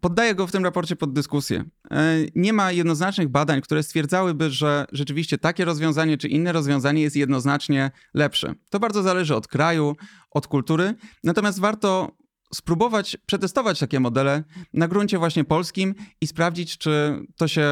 [0.00, 1.64] poddaję go w tym raporcie pod dyskusję.
[1.90, 7.16] E, nie ma jednoznacznych badań, które stwierdzałyby, że rzeczywiście takie rozwiązanie czy inne rozwiązanie jest
[7.16, 8.54] jednoznacznie lepsze.
[8.70, 9.96] To bardzo zależy od kraju,
[10.30, 10.94] od kultury,
[11.24, 12.16] natomiast warto
[12.54, 17.68] spróbować przetestować takie modele na gruncie właśnie polskim i sprawdzić, czy to się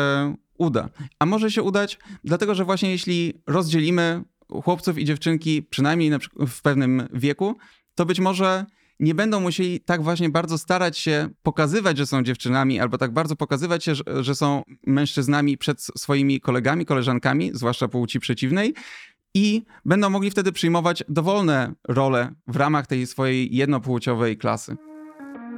[0.58, 0.88] uda.
[1.18, 4.24] A może się udać, dlatego że właśnie jeśli rozdzielimy
[4.64, 6.10] chłopców i dziewczynki, przynajmniej
[6.46, 7.56] w pewnym wieku,
[7.94, 8.66] to być może
[9.00, 13.36] nie będą musieli tak właśnie bardzo starać się pokazywać, że są dziewczynami, albo tak bardzo
[13.36, 18.74] pokazywać się, że, że są mężczyznami przed swoimi kolegami, koleżankami, zwłaszcza płci przeciwnej,
[19.34, 24.76] i będą mogli wtedy przyjmować dowolne role w ramach tej swojej jednopłciowej klasy.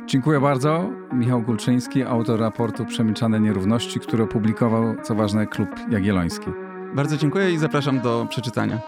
[0.07, 0.91] Dziękuję bardzo.
[1.13, 6.47] Michał Gulczyński, autor raportu Przemilczane Nierówności, który opublikował, co ważne, Klub Jagielloński.
[6.95, 8.81] Bardzo dziękuję i zapraszam do przeczytania.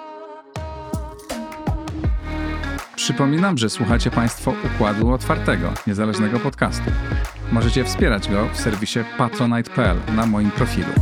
[2.96, 6.90] Przypominam, że słuchacie Państwo Układu Otwartego, niezależnego podcastu.
[7.52, 10.92] Możecie wspierać go w serwisie patronite.pl na moim profilu.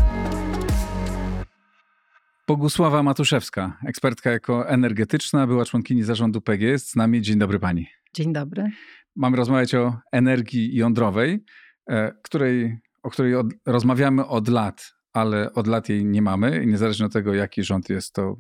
[2.49, 7.23] Bogusława Matuszewska, ekspertka ekoenergetyczna, była członkini zarządu PG, jest z nami.
[7.23, 7.87] Dzień dobry Pani.
[8.15, 8.71] Dzień dobry.
[9.17, 11.45] Mamy rozmawiać o energii jądrowej,
[11.91, 16.67] e, której, o której od, rozmawiamy od lat, ale od lat jej nie mamy.
[16.67, 18.37] Niezależnie od tego, jaki rząd jest, to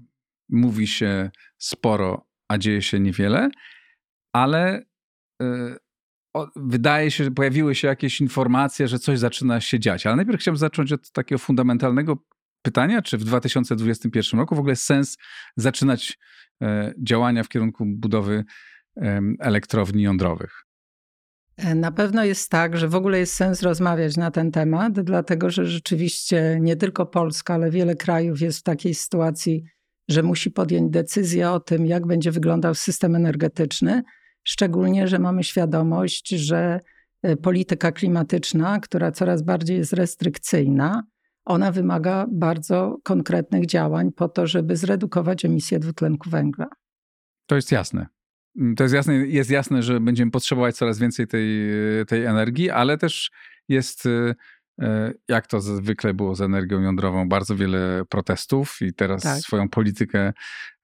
[0.49, 3.51] mówi się sporo a dzieje się niewiele,
[4.33, 4.83] ale
[5.43, 5.77] y,
[6.57, 10.07] wydaje się, że pojawiły się jakieś informacje, że coś zaczyna się dziać.
[10.07, 12.17] Ale najpierw chciałbym zacząć od takiego fundamentalnego
[12.65, 15.17] pytania, czy w 2021 roku w ogóle sens
[15.57, 16.19] zaczynać
[16.63, 18.45] e, działania w kierunku budowy
[19.41, 20.65] elektrowni jądrowych?
[21.57, 25.51] E, na pewno jest tak, że w ogóle jest sens rozmawiać na ten temat, dlatego
[25.51, 29.65] że rzeczywiście nie tylko Polska, ale wiele krajów jest w takiej sytuacji
[30.09, 34.03] że musi podjąć decyzję o tym, jak będzie wyglądał system energetyczny,
[34.43, 36.81] szczególnie, że mamy świadomość, że
[37.23, 41.03] e, polityka klimatyczna, która coraz bardziej jest restrykcyjna,
[41.45, 46.67] ona wymaga bardzo konkretnych działań po to, żeby zredukować emisję dwutlenku węgla.
[47.47, 48.07] To jest jasne.
[48.77, 51.49] To jest jasne, jest jasne, że będziemy potrzebować coraz więcej tej,
[52.07, 53.31] tej energii, ale też
[53.69, 54.09] jest
[54.81, 59.39] E, jak to zwykle było z energią jądrową, bardzo wiele protestów i teraz tak.
[59.39, 60.33] swoją politykę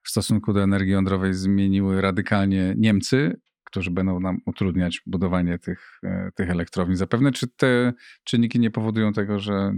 [0.03, 6.29] w stosunku do energii jądrowej zmieniły radykalnie Niemcy, którzy będą nam utrudniać budowanie tych, e,
[6.35, 6.95] tych elektrowni.
[6.95, 7.93] Zapewne, czy te
[8.23, 9.73] czynniki nie powodują tego, że,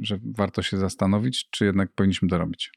[0.00, 2.72] że warto się zastanowić, czy jednak powinniśmy dorobić?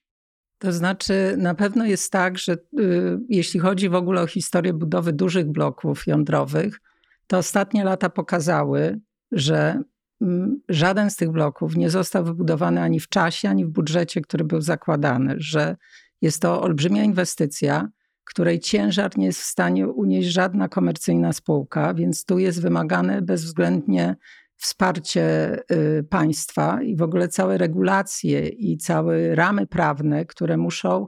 [0.57, 5.13] To znaczy, na pewno jest tak, że y, jeśli chodzi w ogóle o historię budowy
[5.13, 6.82] dużych bloków jądrowych,
[7.28, 8.99] to ostatnie lata pokazały,
[9.32, 9.84] że
[10.70, 14.61] żaden z tych bloków nie został wybudowany ani w czasie, ani w budżecie, który był
[14.61, 15.76] zakładany, że
[16.22, 17.89] jest to olbrzymia inwestycja,
[18.24, 24.15] której ciężar nie jest w stanie unieść żadna komercyjna spółka, więc tu jest wymagane bezwzględnie
[24.60, 31.07] wsparcie y, państwa i w ogóle całe regulacje i całe ramy prawne, które muszą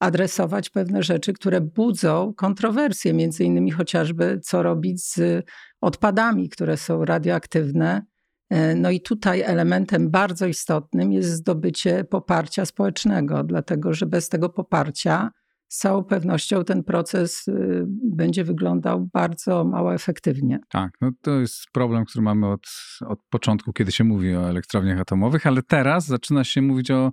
[0.00, 5.46] adresować pewne rzeczy, które budzą kontrowersje, między innymi chociażby co robić z
[5.80, 8.02] odpadami, które są radioaktywne.
[8.50, 14.48] E, no i tutaj elementem bardzo istotnym jest zdobycie poparcia społecznego, dlatego że bez tego
[14.48, 15.30] poparcia
[15.68, 20.58] z całą pewnością ten proces y, będzie wyglądał bardzo mało efektywnie.
[20.68, 22.66] Tak, no to jest problem, który mamy od,
[23.06, 27.12] od początku, kiedy się mówi o elektrowniach atomowych, ale teraz zaczyna się mówić o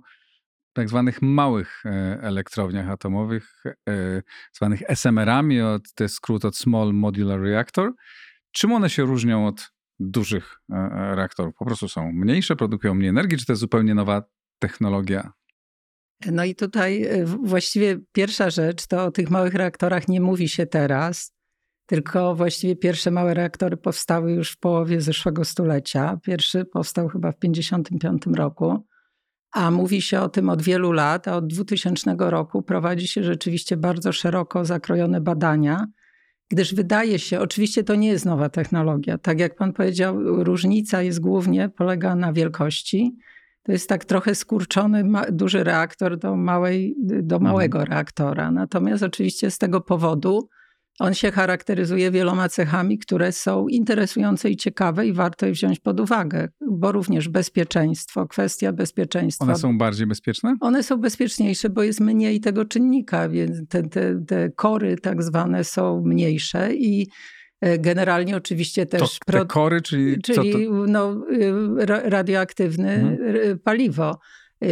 [0.72, 5.58] tak zwanych małych e, elektrowniach atomowych, e, zwanych SMR-ami,
[5.94, 7.92] to jest skrót od Small Modular Reactor.
[8.52, 11.54] Czym one się różnią od dużych e, reaktorów?
[11.54, 14.22] Po prostu są mniejsze, produkują mniej energii, czy to jest zupełnie nowa
[14.58, 15.32] technologia?
[16.32, 20.66] No i tutaj e, właściwie pierwsza rzecz, to o tych małych reaktorach nie mówi się
[20.66, 21.32] teraz,
[21.86, 26.18] tylko właściwie pierwsze małe reaktory powstały już w połowie zeszłego stulecia.
[26.22, 28.86] Pierwszy powstał chyba w 1955 roku,
[29.52, 33.76] a mówi się o tym od wielu lat, a od 2000 roku prowadzi się rzeczywiście
[33.76, 35.86] bardzo szeroko zakrojone badania,
[36.48, 39.18] gdyż wydaje się, oczywiście to nie jest nowa technologia.
[39.18, 43.16] Tak jak pan powiedział, różnica jest głównie, polega na wielkości.
[43.66, 47.92] To jest tak trochę skurczony duży reaktor do, małej, do małego mhm.
[47.94, 48.50] reaktora.
[48.50, 50.48] Natomiast oczywiście z tego powodu
[50.98, 56.00] on się charakteryzuje wieloma cechami, które są interesujące i ciekawe i warto je wziąć pod
[56.00, 59.44] uwagę, bo również bezpieczeństwo, kwestia bezpieczeństwa.
[59.44, 60.56] One są bardziej bezpieczne?
[60.60, 65.64] One są bezpieczniejsze, bo jest mniej tego czynnika, więc te, te, te kory tak zwane
[65.64, 67.06] są mniejsze i
[67.78, 69.00] Generalnie oczywiście też.
[69.00, 73.58] To, te kory, czyli, czyli No, y, radioaktywne mhm.
[73.58, 74.18] paliwo.
[74.64, 74.66] Y,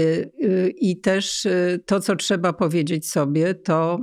[0.44, 1.46] y, I też
[1.86, 4.00] to, co trzeba powiedzieć sobie, to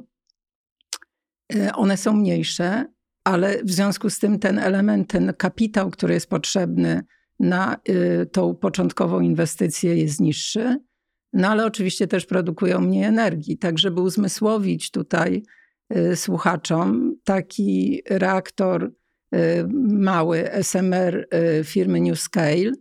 [1.56, 2.86] E, one są mniejsze,
[3.24, 7.04] ale w związku z tym ten element, ten kapitał, który jest potrzebny
[7.40, 10.78] na e, tą początkową inwestycję jest niższy.
[11.34, 13.58] No ale oczywiście też produkują mniej energii.
[13.58, 15.42] Tak, żeby uzmysłowić tutaj e,
[16.16, 18.92] słuchaczom, taki reaktor
[19.84, 21.28] mały SMR
[21.64, 22.72] firmy New Scale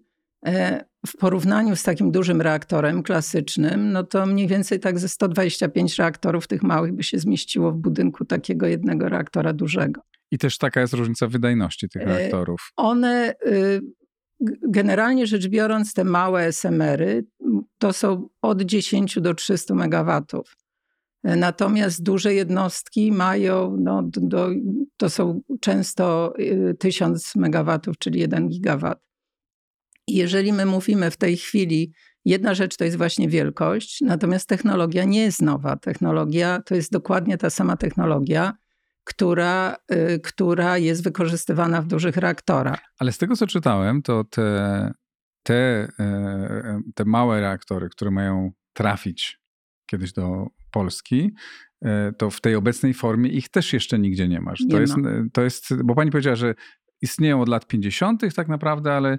[1.07, 6.47] w porównaniu z takim dużym reaktorem klasycznym, no to mniej więcej tak ze 125 reaktorów
[6.47, 10.01] tych małych by się zmieściło w budynku takiego jednego reaktora dużego.
[10.31, 12.73] I też taka jest różnica wydajności tych reaktorów.
[12.77, 13.81] One, y,
[14.69, 17.27] generalnie rzecz biorąc, te małe SMR-y
[17.79, 20.57] to są od 10 do 300 megawatów.
[21.23, 24.49] E, natomiast duże jednostki mają, no, do,
[24.97, 26.35] to są często
[26.79, 29.03] 1000 y, megawatów, czyli 1 gigawat.
[30.09, 31.93] Jeżeli my mówimy w tej chwili,
[32.25, 35.77] jedna rzecz to jest właśnie wielkość, natomiast technologia nie jest nowa.
[35.77, 38.53] Technologia to jest dokładnie ta sama technologia,
[39.05, 42.81] która, y, która jest wykorzystywana w dużych reaktorach.
[42.99, 44.93] Ale z tego, co czytałem, to te,
[45.43, 49.41] te, e, te małe reaktory, które mają trafić
[49.87, 51.31] kiedyś do Polski,
[51.83, 54.61] e, to w tej obecnej formie ich też jeszcze nigdzie nie masz.
[54.61, 54.81] Nie to, ma.
[54.81, 54.95] jest,
[55.33, 56.55] to jest, bo pani powiedziała, że
[57.03, 58.35] istnieją od lat 50.
[58.35, 59.19] tak naprawdę, ale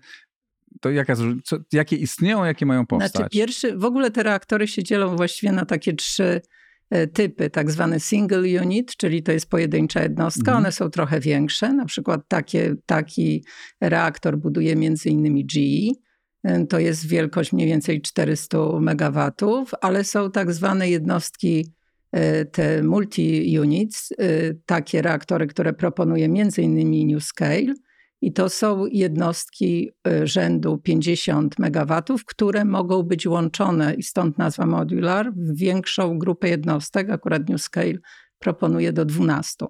[0.82, 3.12] to jaka, co, jakie istnieją, jakie mają powstać?
[3.12, 6.41] Znaczy pierwszy, w ogóle te reaktory się dzielą właściwie na takie trzy
[6.89, 10.52] e, typy, tak zwane single unit, czyli to jest pojedyncza jednostka.
[10.52, 10.58] Mhm.
[10.58, 11.74] One są trochę większe.
[11.74, 13.45] Na przykład takie, taki
[13.82, 16.02] reaktor buduje między innymi GE.
[16.43, 21.73] E, to jest wielkość mniej więcej 400 megawatów, ale są tak zwane jednostki
[22.11, 24.11] e, te multi-units,
[24.65, 27.73] takie reaktory, które proponuje między innymi New Scale
[28.21, 34.65] i to są jednostki y, rzędu 50 MW, które mogą być łączone, i stąd nazwa
[34.65, 37.09] modular, w większą grupę jednostek.
[37.09, 37.93] Akurat New Scale
[38.39, 39.65] proponuje do 12.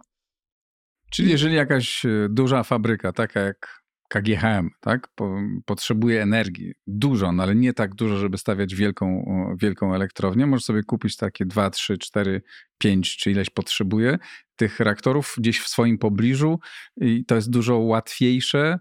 [1.11, 3.80] Czyli jeżeli jakaś y, duża fabryka, taka jak
[4.11, 9.25] KGHM, tak, po, potrzebuje energii dużo, no ale nie tak dużo, żeby stawiać wielką,
[9.61, 10.47] wielką elektrownię.
[10.47, 12.41] Może sobie kupić takie 2, 3, 4,
[12.77, 14.17] 5 czy ileś potrzebuje
[14.55, 16.59] tych reaktorów gdzieś w swoim pobliżu
[16.97, 18.79] i to jest dużo łatwiejsze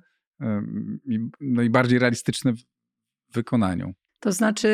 [1.40, 3.94] no i bardziej realistyczne w wykonaniu.
[4.20, 4.68] To znaczy,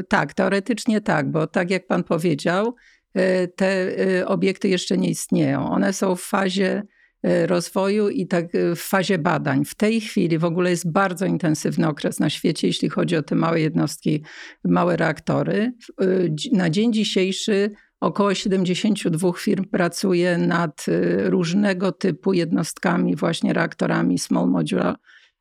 [0.00, 2.74] y, tak, teoretycznie tak, bo tak jak pan powiedział,
[3.16, 5.70] y, te y, obiekty jeszcze nie istnieją.
[5.70, 6.82] One są w fazie
[7.22, 9.64] rozwoju i tak e, w fazie badań.
[9.64, 13.34] W tej chwili w ogóle jest bardzo intensywny okres na świecie, jeśli chodzi o te
[13.34, 14.24] małe jednostki,
[14.64, 15.72] małe reaktory.
[16.00, 16.06] E,
[16.52, 20.86] na dzień dzisiejszy około 72 firm pracuje nad
[21.24, 24.96] różnego typu jednostkami, właśnie reaktorami Small Modular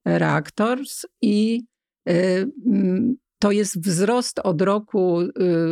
[0.06, 1.62] Reactors i
[3.40, 5.20] to jest wzrost od roku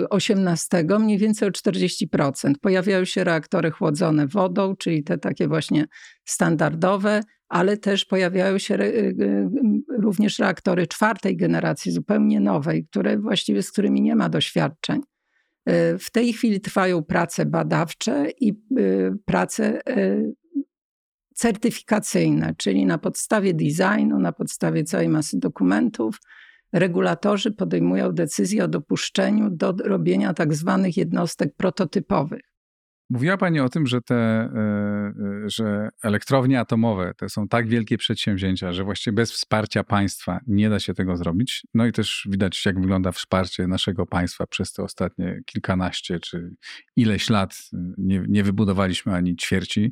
[0.10, 2.54] 18 y, mniej więcej o 40%.
[2.62, 5.86] Pojawiają się reaktory chłodzone wodą, czyli te takie właśnie
[6.26, 9.50] standardowe, ale też pojawiają się y, y,
[9.98, 15.02] również reaktory czwartej generacji, zupełnie nowej, które właściwie z którymi nie ma doświadczeń.
[16.00, 18.54] W tej chwili trwają prace badawcze i
[19.26, 19.82] prace
[21.36, 26.20] certyfikacyjne, czyli na podstawie designu, na podstawie całej masy dokumentów,
[26.74, 32.42] regulatorzy podejmują decyzję o dopuszczeniu do robienia tak zwanych jednostek prototypowych.
[33.10, 37.98] Mówiła Pani o tym, że te e, e, że elektrownie atomowe to są tak wielkie
[37.98, 41.64] przedsięwzięcia, że właściwie bez wsparcia państwa nie da się tego zrobić.
[41.74, 46.50] No i też widać, jak wygląda wsparcie naszego państwa przez te ostatnie kilkanaście czy
[46.96, 47.58] ileś lat.
[47.98, 49.92] Nie, nie wybudowaliśmy ani ćwierci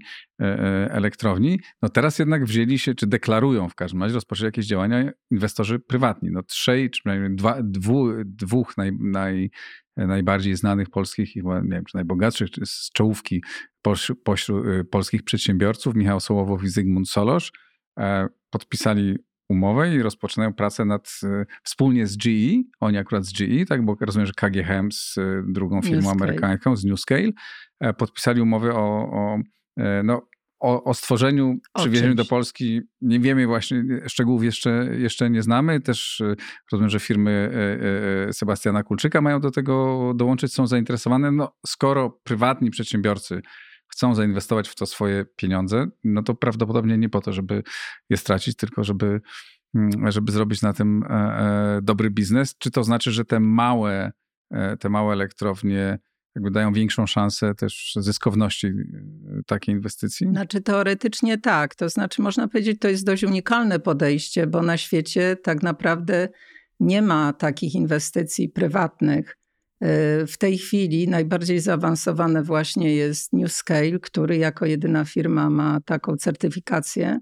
[0.90, 1.60] elektrowni.
[1.82, 6.30] No teraz jednak wzięli się, czy deklarują w każdym razie, rozpoczęli jakieś działania inwestorzy prywatni.
[6.32, 9.50] No trzej, czy przynajmniej dwa, dwu, dwóch naj, naj
[9.98, 13.44] najbardziej znanych polskich, chyba nie wiem, czy najbogatszych, czy z czołówki
[14.24, 17.52] pośród y, polskich przedsiębiorców, Michał Sołowow i Zygmunt Solosz,
[18.00, 19.18] e, podpisali
[19.50, 23.98] umowę i rozpoczynają pracę nad, y, wspólnie z GE, oni akurat z GE, tak, bo
[24.00, 27.32] rozumiem, że KGHM z y, drugą firmą amerykańską, z New Scale,
[27.80, 29.44] e, podpisali umowę o, o, e,
[30.04, 30.28] no,
[30.60, 35.82] o, o stworzeniu, przywiezieniu do Polski nie wiemy właśnie, szczegółów jeszcze, jeszcze nie znamy.
[35.82, 36.36] Też e,
[36.72, 37.52] rozumiem, że firmy
[38.30, 41.32] e, Sebastiana Kulczyka mają do tego dołączyć, są zainteresowane.
[41.32, 43.42] No, skoro prywatni przedsiębiorcy
[43.88, 47.64] chcą zainwestować w to swoje pieniądze, no to prawdopodobnie nie po to, żeby
[48.10, 49.22] je stracić, tylko żeby,
[49.76, 51.04] mm, żeby zrobić na tym
[51.82, 52.58] dobry biznes.
[52.58, 54.12] Czy to znaczy, że te małe,
[54.80, 56.00] te małe elektrownie
[56.36, 60.28] jakby dają większą szansę też zyskowności y, takiej inwestycji?
[60.28, 61.76] Znaczy teoretycznie tak.
[61.76, 66.30] To znaczy można powiedzieć, to jest dość unikalne podejście, bo na świecie tak naprawdę
[66.80, 69.38] nie ma takich inwestycji prywatnych.
[69.84, 75.80] Y, w tej chwili najbardziej zaawansowane właśnie jest New Scale, który jako jedyna firma ma
[75.86, 77.20] taką certyfikację,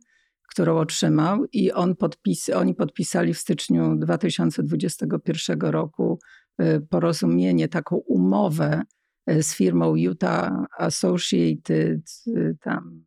[0.49, 6.20] którą otrzymał i on podpis, oni podpisali w styczniu 2021 roku
[6.61, 8.82] y, porozumienie, taką umowę
[9.28, 13.05] z firmą Utah Associated, y, tam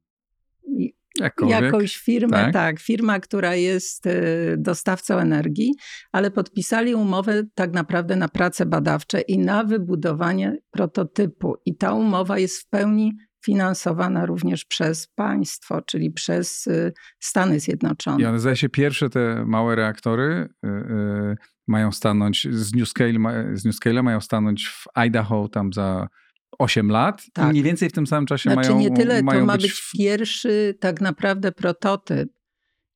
[1.21, 1.63] Jakkolwiek.
[1.63, 2.53] jakąś firmę, tak.
[2.53, 4.13] tak, firma, która jest e,
[4.57, 5.75] dostawcą energii,
[6.13, 11.55] ale podpisali umowę tak naprawdę na prace badawcze i na wybudowanie prototypu.
[11.65, 13.13] I ta umowa jest w pełni
[13.45, 16.69] finansowana również przez państwo, czyli przez
[17.21, 18.23] Stany Zjednoczone.
[18.23, 20.49] I one zdaje się pierwsze te małe reaktory
[21.67, 23.13] mają stanąć, z New, Scale,
[23.55, 26.09] z New Scale mają stanąć w Idaho tam za
[26.59, 27.47] 8 lat tak.
[27.47, 29.63] i mniej więcej w tym samym czasie znaczy, mają nie tyle, mają to ma być,
[29.63, 32.29] być pierwszy tak naprawdę prototyp.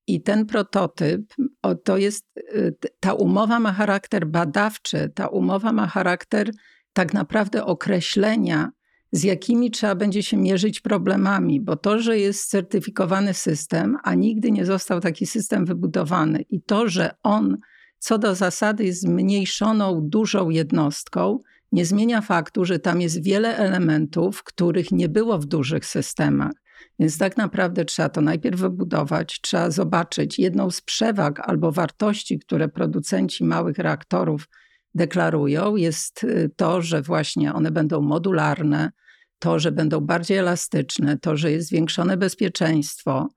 [0.06, 5.86] I ten prototyp, o, to jest, y, ta umowa ma charakter badawczy, ta umowa ma
[5.86, 6.50] charakter
[6.92, 8.70] tak naprawdę określenia,
[9.12, 14.50] z jakimi trzeba będzie się mierzyć problemami, bo to, że jest certyfikowany system, a nigdy
[14.50, 17.56] nie został taki system wybudowany i to, że on
[18.00, 21.38] co do zasady jest zmniejszoną dużą jednostką,
[21.72, 26.52] nie zmienia faktu, że tam jest wiele elementów, których nie było w dużych systemach.
[26.98, 32.68] Więc tak naprawdę trzeba to najpierw wybudować, trzeba zobaczyć jedną z przewag albo wartości, które
[32.68, 34.48] producenci małych reaktorów
[34.94, 38.90] deklarują, jest y, to, że właśnie one będą modularne,
[39.38, 43.28] to, że będą bardziej elastyczne, to, że jest zwiększone bezpieczeństwo,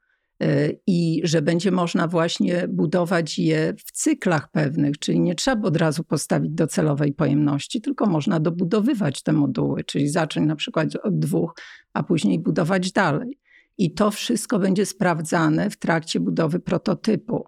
[0.88, 6.04] i że będzie można właśnie budować je w cyklach pewnych, czyli nie trzeba od razu
[6.04, 11.54] postawić docelowej pojemności, tylko można dobudowywać te moduły, czyli zacząć na przykład od dwóch,
[11.94, 13.40] a później budować dalej.
[13.78, 17.46] I to wszystko będzie sprawdzane w trakcie budowy prototypu.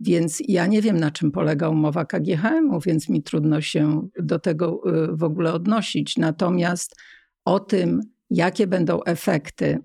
[0.00, 4.82] Więc ja nie wiem, na czym polega umowa KGHM-u, więc mi trudno się do tego
[5.04, 6.16] y, w ogóle odnosić.
[6.16, 6.96] Natomiast
[7.44, 9.78] o tym, jakie będą efekty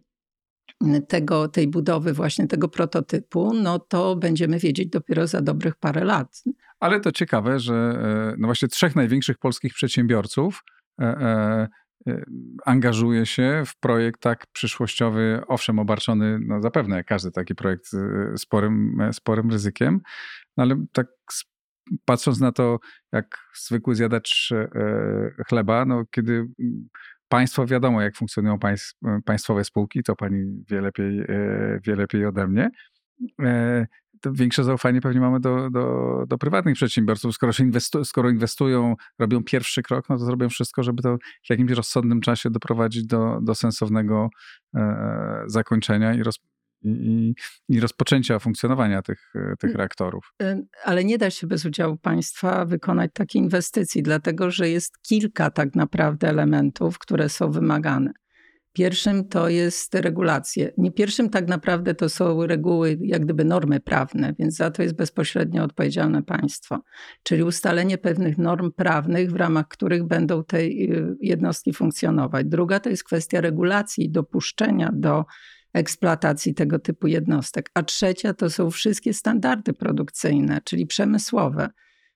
[1.07, 6.43] tego, tej budowy właśnie tego prototypu, no to będziemy wiedzieć dopiero za dobrych parę lat.
[6.79, 10.63] Ale to ciekawe, że e, no właśnie trzech największych polskich przedsiębiorców
[11.01, 11.67] e, e,
[12.65, 17.91] angażuje się w projekt tak przyszłościowy, owszem, obarczony, no zapewne jak każdy taki projekt
[18.37, 20.01] sporym, sporym ryzykiem,
[20.57, 21.07] no ale tak
[22.05, 22.79] patrząc na to,
[23.11, 24.49] jak zwykły zjadacz
[25.47, 26.47] chleba, no kiedy
[27.33, 28.93] państwo, wiadomo jak funkcjonują państw,
[29.25, 32.69] państwowe spółki, to pani wie lepiej, e, wie lepiej ode mnie.
[33.41, 33.87] E,
[34.21, 37.35] to większe zaufanie pewnie mamy do, do, do prywatnych przedsiębiorców.
[37.35, 41.49] Skoro, się inwestu, skoro inwestują, robią pierwszy krok, no to zrobią wszystko, żeby to w
[41.49, 44.29] jakimś rozsądnym czasie doprowadzić do, do sensownego
[44.75, 46.39] e, zakończenia i, roz,
[46.83, 47.35] i,
[47.69, 49.77] i rozpoczęcia funkcjonowania tych, tych mm.
[49.77, 50.33] reaktorów.
[50.41, 55.51] Y, ale nie da się bez udziału państwa wykonać takiej inwestycji, dlatego że jest kilka
[55.51, 58.11] tak naprawdę elementów, które są wymagane.
[58.73, 60.71] Pierwszym to jest regulacje.
[60.77, 64.95] Nie pierwszym tak naprawdę to są reguły, jak gdyby normy prawne, więc za to jest
[64.95, 66.79] bezpośrednio odpowiedzialne państwo.
[67.23, 72.45] Czyli ustalenie pewnych norm prawnych, w ramach których będą te y, jednostki funkcjonować.
[72.47, 75.25] Druga to jest kwestia regulacji, dopuszczenia do
[75.73, 77.69] eksploatacji tego typu jednostek.
[77.73, 81.69] A trzecia to są wszystkie standardy produkcyjne, czyli przemysłowe.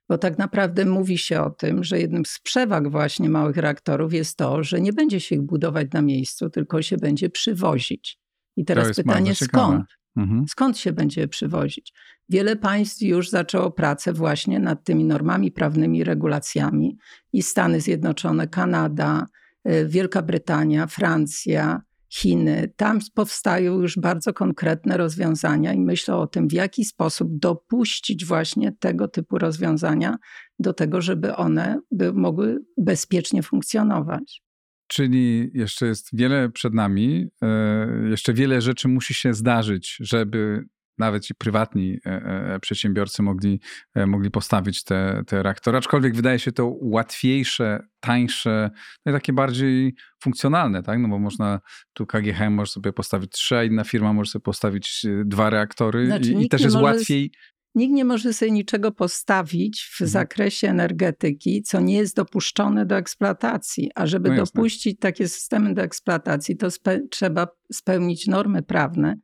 [0.10, 4.38] Bo tak naprawdę mówi się o tym, że jednym z przewag właśnie małych reaktorów jest
[4.38, 8.20] to, że nie będzie się ich budować na miejscu, tylko się będzie przywozić.
[8.58, 9.86] I teraz pytanie skąd?
[10.18, 10.45] Mhm.
[10.47, 11.93] Skąd się będzie przywozić?
[12.30, 16.97] Wiele państw już zaczęło pracę właśnie nad tymi normami prawnymi, regulacjami
[17.34, 19.26] i Stany Zjednoczone, Kanada,
[19.70, 22.74] y, Wielka Brytania, Francja, Chiny.
[22.76, 28.72] Tam powstają już bardzo konkretne rozwiązania i myślę o tym, w jaki sposób dopuścić właśnie
[28.72, 30.18] tego typu rozwiązania
[30.60, 34.41] do tego, żeby one by mogły bezpiecznie funkcjonować.
[34.88, 40.66] Czyli jeszcze jest wiele przed nami, e, jeszcze wiele rzeczy musi się zdarzyć, żeby
[40.97, 42.09] nawet ci prywatni e,
[42.55, 43.59] e, przedsiębiorcy mogli,
[44.07, 45.77] mogli postawić te, te reaktory.
[45.77, 48.69] Aczkolwiek wydaje się to łatwiejsze, tańsze,
[49.05, 50.99] no i takie bardziej funkcjonalne, tak?
[50.99, 51.59] No bo można,
[51.93, 56.31] tu KGHM może sobie postawić trzy, a inna firma może sobie postawić dwa reaktory znaczy,
[56.31, 56.85] i, i też jest może...
[56.85, 57.31] łatwiej
[57.77, 60.09] Nikt nie może sobie niczego postawić w mhm.
[60.09, 63.91] zakresie energetyki, co nie jest dopuszczone do eksploatacji.
[63.95, 69.15] A żeby no dopuścić takie systemy do eksploatacji, to spe trzeba spełnić normy prawne,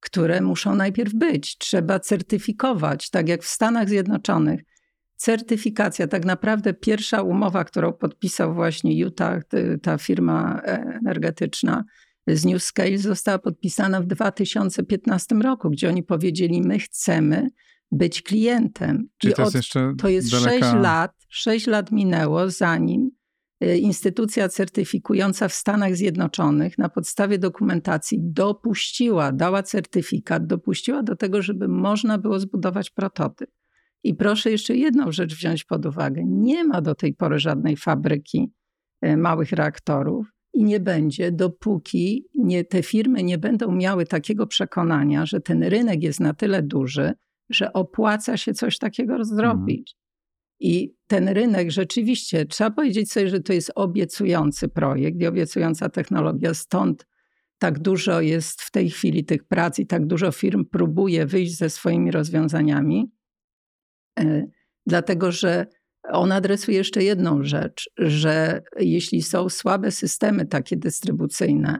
[0.00, 1.58] które muszą najpierw być.
[1.58, 4.60] Trzeba certyfikować, tak jak w Stanach Zjednoczonych.
[5.16, 9.42] Certyfikacja, tak naprawdę pierwsza umowa, którą podpisał właśnie Utah,
[9.82, 11.84] ta firma e, energetyczna
[12.26, 17.48] z New Scale, została podpisana w 2015 roku, gdzie oni powiedzieli: My chcemy,
[17.92, 19.08] być klientem.
[19.18, 20.70] Czyli I to jest jeszcze To jest daleka...
[20.70, 23.10] 6 lat, 6 lat minęło, zanim
[23.60, 31.68] instytucja certyfikująca w Stanach Zjednoczonych na podstawie dokumentacji dopuściła, dała certyfikat, dopuściła do tego, żeby
[31.68, 33.50] można było zbudować prototyp.
[34.04, 36.22] I proszę jeszcze jedną rzecz wziąć pod uwagę.
[36.26, 38.52] Nie ma do tej pory żadnej fabryki
[39.04, 45.26] y, małych reaktorów i nie będzie, dopóki nie, te firmy nie będą miały takiego przekonania,
[45.26, 47.12] że ten rynek jest na tyle duży,
[47.50, 49.36] że opłaca się coś takiego mhm.
[49.36, 49.96] zrobić.
[50.60, 56.54] I ten rynek rzeczywiście, trzeba powiedzieć sobie, że to jest obiecujący projekt i obiecująca technologia,
[56.54, 57.06] stąd
[57.58, 61.70] tak dużo jest w tej chwili tych prac i tak dużo firm próbuje wyjść ze
[61.70, 63.12] swoimi rozwiązaniami,
[64.20, 64.46] e,
[64.86, 65.66] dlatego że
[66.08, 71.78] on adresuje jeszcze jedną rzecz, że jeśli są słabe systemy takie dystrybucyjne,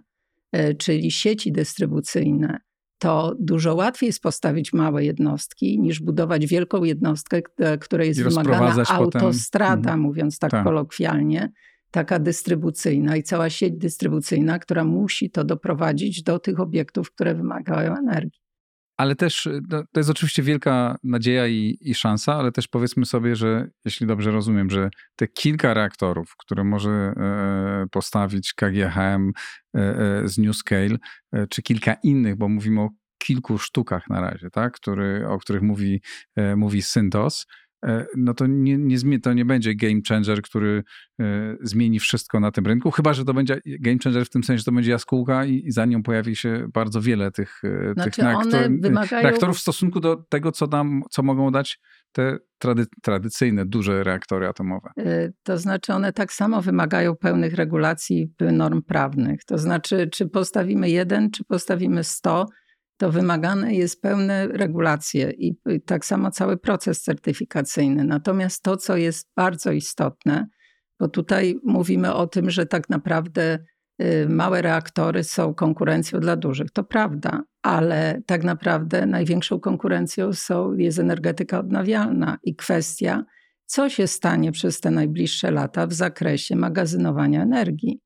[0.53, 2.59] e, czyli sieci dystrybucyjne,
[2.99, 7.43] to dużo łatwiej jest postawić małe jednostki niż budować wielką jednostkę,
[7.81, 10.01] której jest wymagana autostrada, potem...
[10.01, 10.65] mówiąc tak, tak.
[10.65, 11.53] kolokwialnie,
[11.91, 17.97] taka dystrybucyjna i cała sieć dystrybucyjna, która musi to doprowadzić do tych obiektów, które wymagają
[17.97, 18.48] energii.
[18.99, 23.37] Ale też y, to jest oczywiście wielka nadzieja i, i, szansa, ale też powiedzmy sobie,
[23.37, 29.33] że jeśli dobrze rozumiem, że te kilka reaktorów, które może e, postawić KGHM
[29.77, 30.97] e, e, z New Scale,
[31.51, 36.03] czy kilka innych, bo mówimy o kilku sztukach na razie, tak, Który, o których mówi,
[36.57, 37.68] mówi Syntos, E,
[38.17, 40.83] no to nie, nie, to nie będzie game changer, który
[41.21, 44.59] e, zmieni wszystko na tym rynku, chyba, że to będzie game changer w tym sensie,
[44.59, 48.11] że to będzie jaskółka i, i za nią pojawi się bardzo wiele tych, e, znaczy
[48.11, 49.23] tych reaktor, wymagają...
[49.23, 51.81] reaktorów w stosunku do tego, co, nam, co mogą dać
[52.13, 54.91] te trady, tradycyjne, duże reaktory atomowe.
[55.43, 59.45] To znaczy one tak samo wymagają pełnych regulacji norm prawnych.
[59.45, 62.47] To znaczy, czy postawimy jeden, czy postawimy sto,
[62.99, 68.05] to wymagane jest pełne regulacje i tak samo cały proces certyfikacyjny.
[68.05, 70.47] Natomiast to, co jest bardzo istotne,
[71.01, 73.59] bo tutaj mówimy o tym, że tak naprawdę
[74.03, 76.71] y, małe reaktory są konkurencją dla dużych.
[76.71, 83.25] To prawda, ale tak naprawdę największą konkurencją są, jest energetyka odnawialna i kwestia,
[83.67, 88.01] co się stanie przez te najbliższe lata w zakresie magazynowania energii.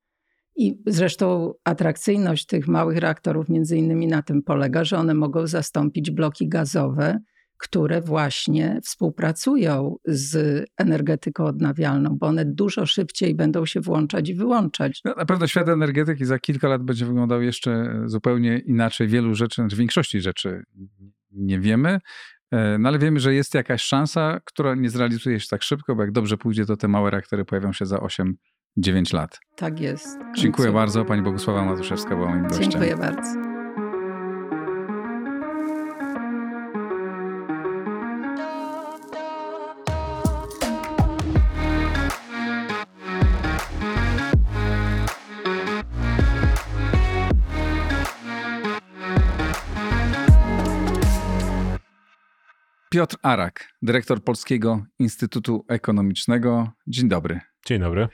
[0.57, 6.11] I zresztą atrakcyjność tych małych reaktorów między innymi na tym polega, że one mogą zastąpić
[6.11, 7.19] bloki gazowe,
[7.63, 15.01] które właśnie współpracują z energetyką odnawialną, bo one dużo szybciej będą się włączać i wyłączać.
[15.05, 19.09] No, na pewno świat energetyki za kilka lat będzie wyglądał jeszcze zupełnie inaczej.
[19.09, 20.63] Wielu rzeczy, znaczy większości rzeczy
[21.31, 21.99] nie wiemy,
[22.51, 26.03] e, no ale wiemy, że jest jakaś szansa, która nie zrealizuje się tak szybko, bo
[26.03, 28.37] jak dobrze pójdzie, to te małe reaktory pojawią się za 8
[28.77, 29.41] 9 lat.
[29.57, 30.19] Tak jest.
[30.37, 31.05] Dziękuję bardzo.
[31.05, 32.71] Pani Bogusława Matuszewska była moim gościem.
[32.71, 33.53] Dziękuję bardzo.
[52.91, 56.71] Piotr Arak, dyrektor Polskiego Instytutu Ekonomicznego.
[56.87, 57.41] Dzień dobry.
[57.67, 58.09] Dzień dobry.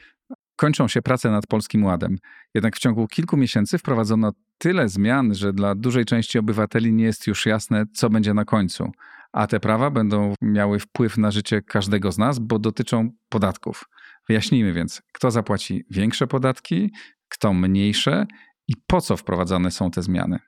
[0.58, 2.18] Kończą się prace nad Polskim Ładem.
[2.54, 7.26] Jednak w ciągu kilku miesięcy wprowadzono tyle zmian, że dla dużej części obywateli nie jest
[7.26, 8.90] już jasne, co będzie na końcu.
[9.32, 13.84] A te prawa będą miały wpływ na życie każdego z nas, bo dotyczą podatków.
[14.28, 16.92] Wyjaśnijmy więc, kto zapłaci większe podatki,
[17.28, 18.26] kto mniejsze
[18.68, 20.38] i po co wprowadzane są te zmiany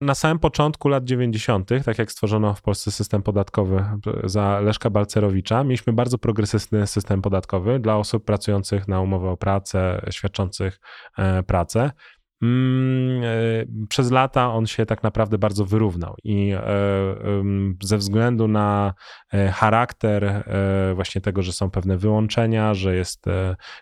[0.00, 3.84] na samym początku lat 90., tak jak stworzono w Polsce system podatkowy
[4.24, 10.06] za Leszka Balcerowicza, mieliśmy bardzo progresywny system podatkowy dla osób pracujących na umowę o pracę,
[10.10, 10.80] świadczących
[11.18, 11.90] e, pracę.
[12.42, 13.22] Mm,
[13.88, 16.52] przez lata on się tak naprawdę bardzo wyrównał i
[17.82, 18.94] ze względu na
[19.52, 20.44] charakter
[20.94, 23.24] właśnie tego, że są pewne wyłączenia, że jest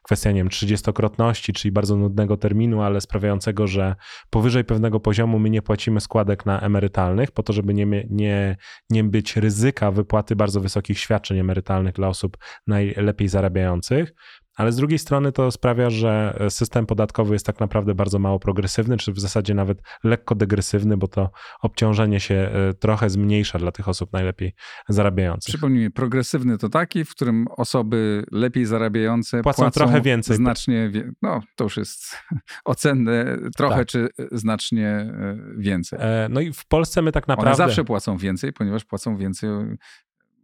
[0.02, 3.96] kwestia, nie wiem, trzydziestokrotności, czyli bardzo nudnego terminu, ale sprawiającego, że
[4.30, 8.56] powyżej pewnego poziomu my nie płacimy składek na emerytalnych po to, żeby nie, nie,
[8.90, 12.36] nie być ryzyka wypłaty bardzo wysokich świadczeń emerytalnych dla osób
[12.66, 14.14] najlepiej zarabiających.
[14.56, 18.96] Ale z drugiej strony to sprawia, że system podatkowy jest tak naprawdę bardzo mało progresywny,
[18.96, 21.30] czy w zasadzie nawet lekko degresywny, bo to
[21.60, 24.52] obciążenie się e, trochę zmniejsza dla tych osób najlepiej
[24.88, 25.52] zarabiających.
[25.52, 30.36] Przypomnijmy, progresywny to taki, w którym osoby lepiej zarabiające płacą, płacą trochę więcej.
[30.36, 30.90] Znacznie,
[31.22, 32.16] no to już jest
[32.64, 33.88] ocenne, trochę tak.
[33.88, 35.98] czy znacznie e, więcej.
[36.02, 37.50] E, no i w Polsce my tak naprawdę...
[37.50, 39.50] One zawsze płacą więcej, ponieważ płacą więcej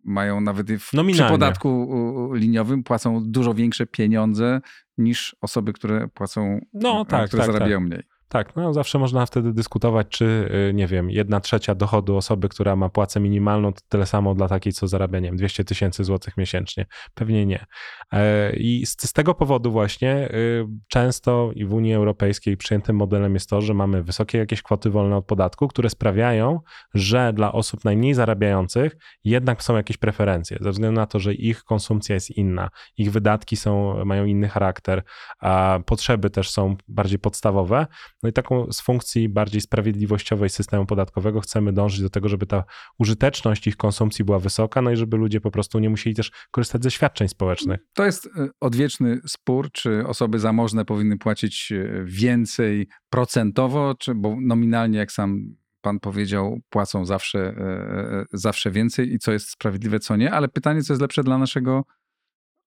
[0.04, 4.60] mają nawet w, przy podatku liniowym płacą dużo większe pieniądze
[4.98, 7.86] niż osoby, które płacą, no, tak, które tak, zarabiają tak.
[7.88, 8.02] mniej.
[8.32, 10.24] Tak, no zawsze można wtedy dyskutować, czy,
[10.70, 14.48] y, nie wiem, jedna trzecia dochodu osoby, która ma płacę minimalną, to tyle samo dla
[14.48, 16.86] takiej, co zarabia, nie wiem, 200 tysięcy złotych miesięcznie.
[17.14, 17.66] Pewnie nie.
[18.12, 23.34] E, I z, z, tego powodu właśnie y, często i w Unii Europejskiej przyjętym modelem
[23.34, 26.60] jest to, że mamy wysokie jakieś kwoty wolne od podatku, które sprawiają,
[26.94, 31.64] że dla osób najmniej zarabiających jednak są jakieś preferencje, ze względu na to, że ich
[31.64, 35.02] konsumpcja jest inna, ich wydatki są, mają inny charakter,
[35.40, 37.86] a potrzeby też są bardziej podstawowe
[38.22, 42.64] no i taką z funkcji bardziej sprawiedliwościowej systemu podatkowego chcemy dążyć do tego, żeby ta
[42.98, 46.82] użyteczność ich konsumpcji była wysoka, no i żeby ludzie po prostu nie musieli też korzystać
[46.82, 47.80] ze świadczeń społecznych.
[47.92, 54.36] To jest e, odwieczny spór, czy osoby zamożne powinny płacić e, więcej procentowo, czy bo
[54.40, 60.16] nominalnie, jak sam pan powiedział, płacą zawsze, e, zawsze więcej i co jest sprawiedliwe, co
[60.16, 61.84] nie, ale pytanie, co jest lepsze dla naszego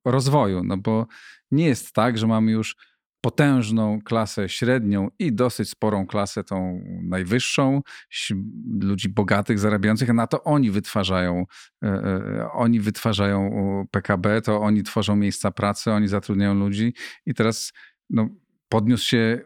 [0.06, 1.06] rozwoju, no bo
[1.52, 2.76] nie jest tak, że mamy już
[3.26, 7.82] potężną klasę średnią i dosyć sporą klasę tą najwyższą,
[8.82, 11.46] ludzi bogatych, zarabiających, a na to oni wytwarzają,
[11.84, 13.52] e, e, oni wytwarzają
[13.92, 16.94] PKB, to oni tworzą miejsca pracy, oni zatrudniają ludzi
[17.26, 17.74] i teraz
[18.10, 18.30] no,
[18.70, 19.40] podniósł się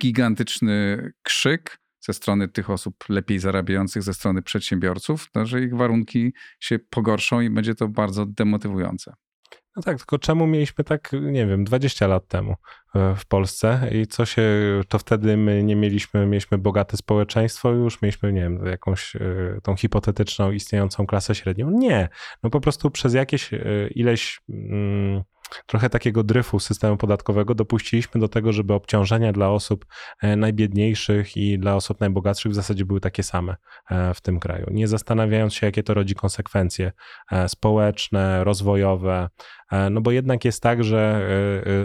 [0.00, 6.32] gigantyczny krzyk ze strony tych osób lepiej zarabiających, ze strony przedsiębiorców, to, że ich warunki
[6.60, 9.14] się pogorszą i będzie to bardzo demotywujące.
[9.80, 12.54] No tak, tylko czemu mieliśmy tak, nie wiem, 20 lat temu
[12.94, 14.42] e, w Polsce i co się,
[14.88, 19.20] to wtedy my nie mieliśmy, mieliśmy bogate społeczeństwo już, mieliśmy, nie wiem, jakąś e,
[19.62, 21.70] tą hipotetyczną istniejącą klasę średnią?
[21.70, 22.08] Nie,
[22.42, 23.58] no po prostu przez jakieś e,
[23.94, 24.40] ileś...
[24.48, 25.22] Mm,
[25.66, 29.86] trochę takiego dryfu systemu podatkowego dopuściliśmy do tego, żeby obciążenia dla osób
[30.22, 33.56] e, najbiedniejszych i dla osób najbogatszych w zasadzie były takie same
[33.90, 36.92] e, w tym kraju, nie zastanawiając się, jakie to rodzi konsekwencje
[37.32, 39.28] e, społeczne, rozwojowe,
[39.90, 41.28] no bo jednak jest tak, że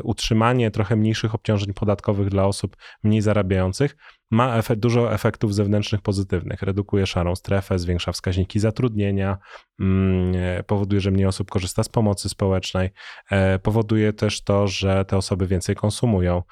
[0.03, 3.95] utrzymanie trochę mniejszych obciążeń podatkowych dla osób mniej zarabiających
[4.31, 6.61] ma efekt, dużo efektów zewnętrznych pozytywnych.
[6.61, 9.37] Redukuje szarą strefę, zwiększa wskaźniki zatrudnienia,
[9.79, 10.33] mm,
[10.67, 12.89] powoduje, że mniej osób korzysta z pomocy społecznej,
[13.31, 16.43] e, powoduje też to, że te osoby więcej konsumują.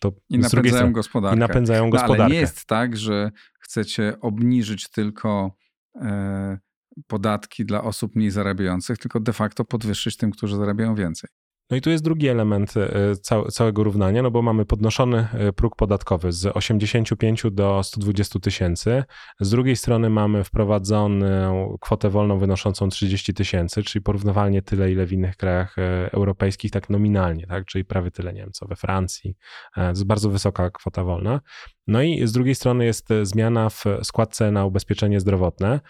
[0.00, 1.36] To I napędzają strony, gospodarkę.
[1.36, 2.18] I napędzają gospodarkę.
[2.18, 5.56] No, ale nie jest tak, że chcecie obniżyć tylko
[6.00, 6.58] e,
[7.06, 11.30] podatki dla osób mniej zarabiających, tylko de facto podwyższyć tym, którzy zarabiają więcej.
[11.70, 15.76] No i tu jest drugi element e, całego równania, no bo mamy podnoszony e, próg
[15.76, 19.04] podatkowy z 85 do 120 tysięcy.
[19.40, 25.12] Z drugiej strony mamy wprowadzoną kwotę wolną wynoszącą 30 tysięcy, czyli porównywalnie tyle, ile w
[25.12, 27.64] innych krajach e, europejskich, tak nominalnie, tak?
[27.64, 29.36] czyli prawie tyle, nie wiem, co we Francji.
[29.74, 31.40] To jest bardzo wysoka kwota wolna.
[31.88, 35.80] No i z drugiej strony jest zmiana w składce na ubezpieczenie zdrowotne,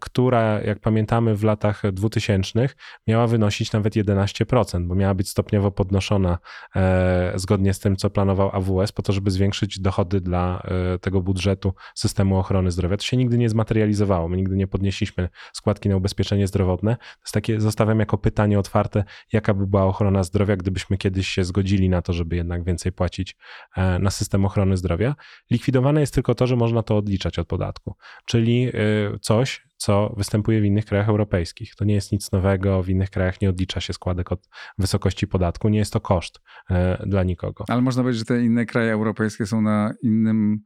[0.00, 2.68] która, jak pamiętamy, w latach 2000
[3.06, 6.38] miała wynosić nawet 11%, bo miała być stopniowo podnoszona
[6.76, 10.62] e, zgodnie z tym, co planował AWS, po to, żeby zwiększyć dochody dla
[10.94, 12.96] e, tego budżetu systemu ochrony zdrowia.
[12.96, 14.28] To się nigdy nie zmaterializowało.
[14.28, 16.96] My nigdy nie podnieśliśmy składki na ubezpieczenie zdrowotne.
[16.96, 21.44] To jest takie, zostawiam jako pytanie otwarte, jaka by była ochrona zdrowia, gdybyśmy kiedyś się
[21.44, 23.36] zgodzili na to, żeby jednak więcej płacić
[23.76, 25.09] e, na system ochrony zdrowia.
[25.50, 27.94] Likwidowane jest tylko to, że można to odliczać od podatku,
[28.24, 28.72] czyli
[29.20, 31.74] coś, co występuje w innych krajach europejskich.
[31.74, 35.68] To nie jest nic nowego, w innych krajach nie odlicza się składek od wysokości podatku,
[35.68, 37.64] nie jest to koszt e, dla nikogo.
[37.68, 40.64] Ale można powiedzieć, że te inne kraje europejskie są na innym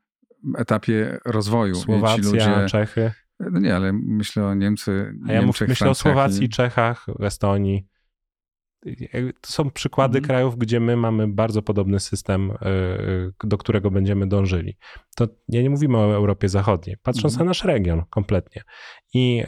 [0.58, 1.74] etapie rozwoju.
[1.74, 2.66] Słowacja, ludzie...
[2.68, 3.12] Czechy.
[3.40, 5.14] No nie, ale myślę o Niemcy.
[5.28, 7.86] A ja Niemczech, myślę o Słowacji, Czechach, Estonii.
[9.40, 10.24] To są przykłady mhm.
[10.24, 14.76] krajów, gdzie my mamy bardzo podobny system, e, e, do którego będziemy dążyli.
[15.16, 17.46] To ja nie mówimy o Europie Zachodniej, patrząc mhm.
[17.46, 18.62] na nasz region kompletnie.
[19.14, 19.44] I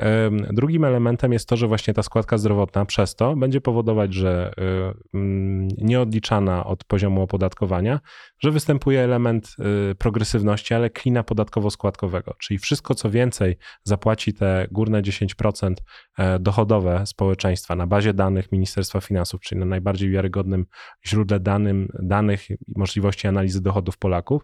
[0.52, 4.52] drugim elementem jest to, że właśnie ta składka zdrowotna przez to będzie powodować, że
[5.78, 8.00] nieodliczana od poziomu opodatkowania,
[8.38, 9.56] że występuje element
[9.90, 15.74] y, progresywności, ale klina podatkowo-składkowego, czyli wszystko, co więcej zapłaci te górne 10%
[16.18, 20.66] e, dochodowe społeczeństwa na bazie danych Ministerstwa Finansów, czyli na najbardziej wiarygodnym
[21.06, 24.42] źródle danym, danych i możliwości analizy dochodów Polaków,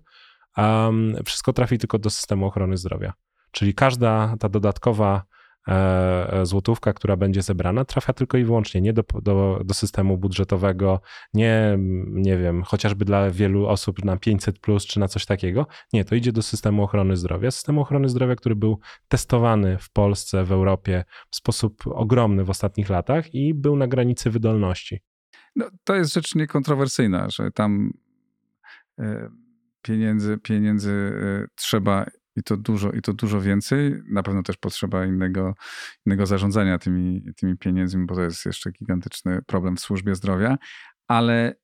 [1.25, 3.13] wszystko trafi tylko do systemu ochrony zdrowia.
[3.53, 5.23] Czyli każda ta dodatkowa
[5.69, 10.19] E, e, złotówka, która będzie zebrana, trafia tylko i wyłącznie nie do, do, do systemu
[10.19, 11.01] budżetowego,
[11.35, 15.67] nie, nie wiem, chociażby dla wielu osób na 500 plus czy na coś takiego.
[15.93, 17.51] Nie, to idzie do systemu ochrony zdrowia.
[17.51, 22.89] Systemu ochrony zdrowia, który był testowany w Polsce, w Europie w sposób ogromny w ostatnich
[22.89, 25.01] latach i był na granicy wydolności.
[25.57, 27.91] No, to jest rzecz niekontrowersyjna, że tam
[28.99, 29.29] e,
[29.83, 31.13] pieniędzy, pieniędzy
[31.55, 32.07] trzeba
[32.37, 33.95] i to dużo, i to dużo więcej.
[34.11, 35.55] Na pewno też potrzeba innego,
[36.07, 40.59] innego zarządzania tymi, tymi pieniędzmi, bo to jest jeszcze gigantyczny problem w służbie zdrowia,
[41.09, 41.55] ale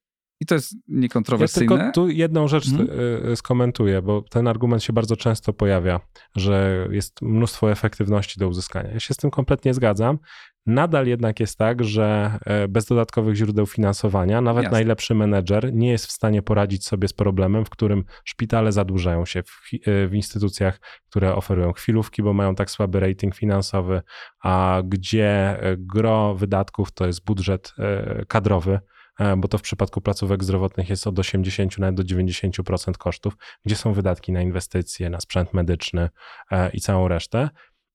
[0.40, 1.74] i to jest niekontrowersyjne.
[1.74, 3.36] Ja tylko tu jedną rzecz hmm.
[3.36, 6.00] skomentuję, bo ten argument się bardzo często pojawia,
[6.36, 8.90] że jest mnóstwo efektywności do uzyskania.
[8.90, 10.18] Ja się z tym kompletnie zgadzam.
[10.68, 14.76] Nadal jednak jest tak, że e, bez dodatkowych źródeł finansowania nawet Jasne.
[14.76, 19.42] najlepszy menedżer nie jest w stanie poradzić sobie z problemem, w którym szpitale zadłużają się
[19.42, 20.80] w, e, w instytucjach,
[21.10, 24.02] które oferują chwilówki, bo mają tak słaby rating finansowy,
[24.42, 27.74] a gdzie gro wydatków to jest budżet
[28.28, 28.80] kadrowy
[29.18, 33.76] E, bo to w przypadku placówek zdrowotnych jest od 80 nawet do 90% kosztów, gdzie
[33.76, 36.08] są wydatki na inwestycje, na sprzęt medyczny
[36.50, 37.48] e, i całą resztę.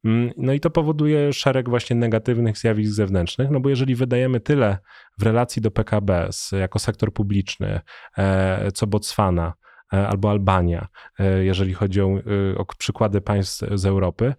[0.05, 4.77] Mm, no i to powoduje szereg właśnie negatywnych zjawisk zewnętrznych, no bo jeżeli wydajemy tyle
[5.19, 7.79] w relacji do PKB jako sektor publiczny,
[8.17, 9.53] e, co Botswana
[9.89, 10.87] albo Albania,
[11.41, 12.19] jeżeli chodzi o,
[12.57, 14.33] o przykłady państw z Europy,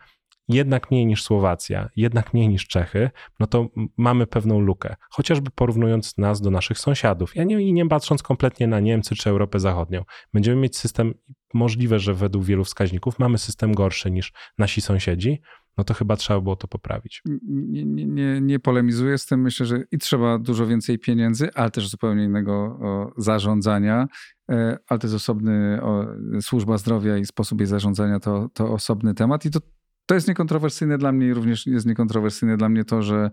[0.48, 3.10] jednak mniej niż Słowacja, jednak mniej niż Czechy,
[3.40, 4.96] no to mamy pewną lukę.
[5.10, 7.36] Chociażby porównując nas do naszych sąsiadów.
[7.36, 10.04] Ja nie, nie patrząc kompletnie na Niemcy czy Europę Zachodnią.
[10.32, 11.14] Będziemy mieć system,
[11.54, 15.40] możliwe, że według wielu wskaźników mamy system gorszy niż nasi sąsiedzi,
[15.78, 17.22] no to chyba trzeba było to poprawić.
[17.48, 19.40] Nie, nie, nie, nie polemizuję z tym.
[19.42, 22.78] Myślę, że i trzeba dużo więcej pieniędzy, ale też zupełnie innego
[23.16, 24.06] zarządzania.
[24.50, 26.06] E, ale to jest osobny, o,
[26.40, 29.44] służba zdrowia i sposób jej zarządzania to, to osobny temat.
[29.44, 29.60] I to
[30.06, 33.30] to jest niekontrowersyjne dla mnie i również jest niekontrowersyjne dla mnie to, że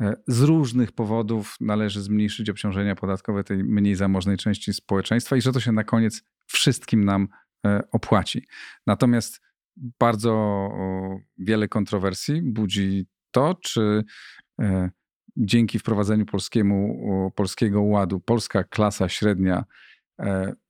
[0.00, 5.52] e, z różnych powodów należy zmniejszyć obciążenia podatkowe tej mniej zamożnej części społeczeństwa i że
[5.52, 7.28] to się na koniec wszystkim nam
[7.92, 8.46] opłaci.
[8.86, 9.40] Natomiast
[9.76, 10.68] bardzo
[11.38, 14.04] wiele kontrowersji budzi to, czy
[14.60, 14.90] e,
[15.36, 19.64] dzięki wprowadzeniu polskiemu, polskiego ładu polska klasa średnia,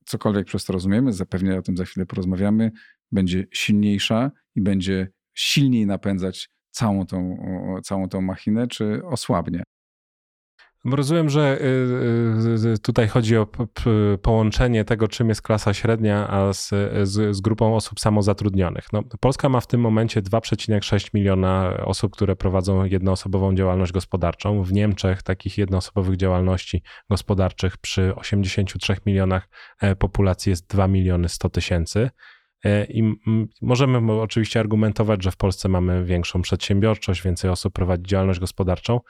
[0.07, 2.71] cokolwiek przez to rozumiemy, zapewne o tym za chwilę porozmawiamy,
[3.13, 7.37] będzie silniejsza i będzie silniej napędzać całą tą,
[7.85, 9.63] całą tą machinę, czy osłabnie?
[10.85, 13.47] Rozumiem, że y, y, tutaj chodzi o
[14.23, 16.69] połączenie tego, czym jest klasa średnia, a z,
[17.03, 18.87] z, z, grupą osób samozatrudnionych.
[18.93, 24.63] No, Polska ma w tym momencie 2,6 miliona osób, które prowadzą jednoosobową działalność gospodarczą.
[24.63, 29.49] W Niemczech takich jednoosobowych działalności gospodarczych przy 83 milionach
[29.81, 32.11] e, populacji jest 2 miliony 100 tysięcy.
[32.65, 33.15] E, I
[33.63, 39.01] możemy oczywiście argumentować, że w Polsce mamy większą przedsiębiorczość, więcej osób prowadzi działalność gospodarczą,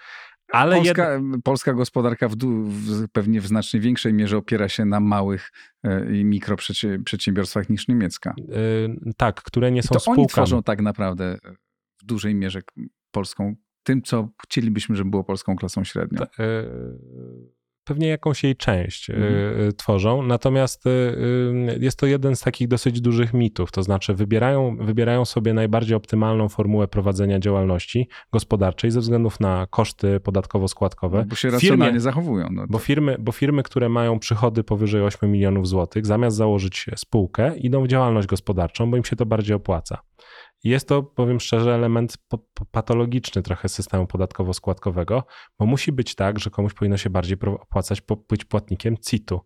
[0.52, 1.22] ale polska, jed...
[1.44, 5.52] polska gospodarka w, w, pewnie w znacznie większej mierze opiera się na małych
[5.84, 8.34] e, i mikroprzedsiębiorstwach niż niemiecka.
[8.38, 10.22] Yy, tak, które nie są I to spółkami.
[10.22, 11.38] oni tworzą tak naprawdę
[12.02, 12.60] w dużej mierze
[13.10, 16.20] polską, tym co chcielibyśmy, żeby było polską klasą średnią.
[16.38, 19.34] Yy pewnie jakąś jej część mhm.
[19.60, 20.22] Y, tworzą.
[20.22, 25.24] Natomiast y, y, jest to jeden z takich dosyć dużych mitów, to znaczy wybierają, wybierają
[25.24, 31.18] sobie najbardziej optymalną formułę prowadzenia działalności gospodarczej ze względów na koszty podatkowo-składkowe.
[31.18, 32.48] No, bo się racjonalnie Firmie, zachowują.
[32.52, 37.56] No bo, firmy, bo firmy, które mają przychody powyżej 8 milionów złotych, zamiast założyć spółkę,
[37.56, 39.98] idą w działalność gospodarczą, bo im się to bardziej opłaca.
[40.64, 42.18] Jest to, powiem szczerze, element
[42.70, 45.22] patologiczny trochę systemu podatkowo-składkowego,
[45.58, 49.40] bo musi być tak, że komuś powinno się bardziej opłacać być płatnikiem CIT-u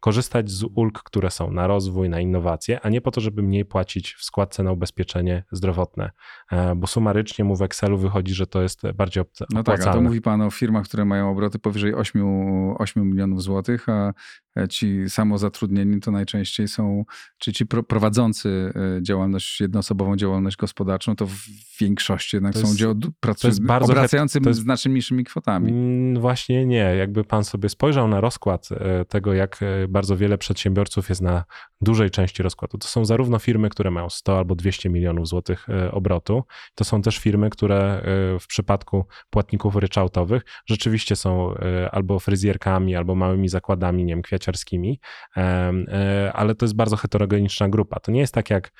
[0.00, 3.64] korzystać z ulg, które są na rozwój, na innowacje, a nie po to, żeby mniej
[3.64, 6.10] płacić w składce na ubezpieczenie zdrowotne,
[6.52, 9.58] e, bo sumarycznie mu w Excelu wychodzi, że to jest bardziej opłacalne.
[9.58, 12.22] No tak, a to mówi pan o firmach, które mają obroty powyżej 8,
[12.78, 14.12] 8 milionów złotych, a
[14.68, 17.04] ci samozatrudnieni to najczęściej są,
[17.38, 21.36] czy ci prowadzący e, działalność, jednoosobową działalność gospodarczą, to w
[21.80, 25.72] większości jednak to są jest, pracują, to jest bardzo obracający to jest, znacznie mniejszymi kwotami.
[25.72, 26.94] Mm, właśnie nie.
[26.98, 28.68] Jakby pan sobie spojrzał na rozkład
[29.08, 31.44] tego, jak bardzo wiele przedsiębiorców jest na
[31.80, 32.78] dużej części rozkładu.
[32.78, 36.44] To są zarówno firmy, które mają 100 albo 200 milionów złotych e, obrotu,
[36.74, 38.02] to są też firmy, które e,
[38.38, 45.00] w przypadku płatników ryczałtowych rzeczywiście są e, albo fryzjerkami, albo małymi zakładami, nie wiem, kwiaciarskimi,
[46.32, 48.00] ale to jest bardzo heterogeniczna grupa.
[48.00, 48.72] To nie jest tak jak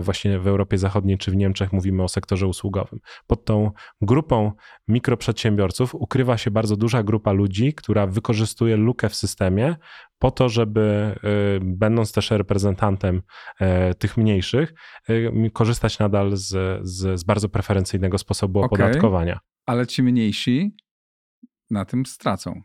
[0.00, 3.00] właśnie w Europie Zachodniej czy w Niemczech mówimy o sektorze usługowym.
[3.26, 3.70] Pod tą
[4.00, 4.52] grupą
[4.88, 9.76] mikroprzedsiębiorców ukrywa się bardzo duża grupa ludzi, która wykorzystuje lukę w systemie
[10.18, 11.14] po to, żeby
[11.56, 13.22] y, będąc też reprezentantem
[13.60, 14.74] e, tych mniejszych,
[15.10, 19.40] y, korzystać nadal z, z, z bardzo preferencyjnego sposobu okay, opodatkowania.
[19.66, 20.76] Ale ci mniejsi
[21.70, 22.62] na tym stracą.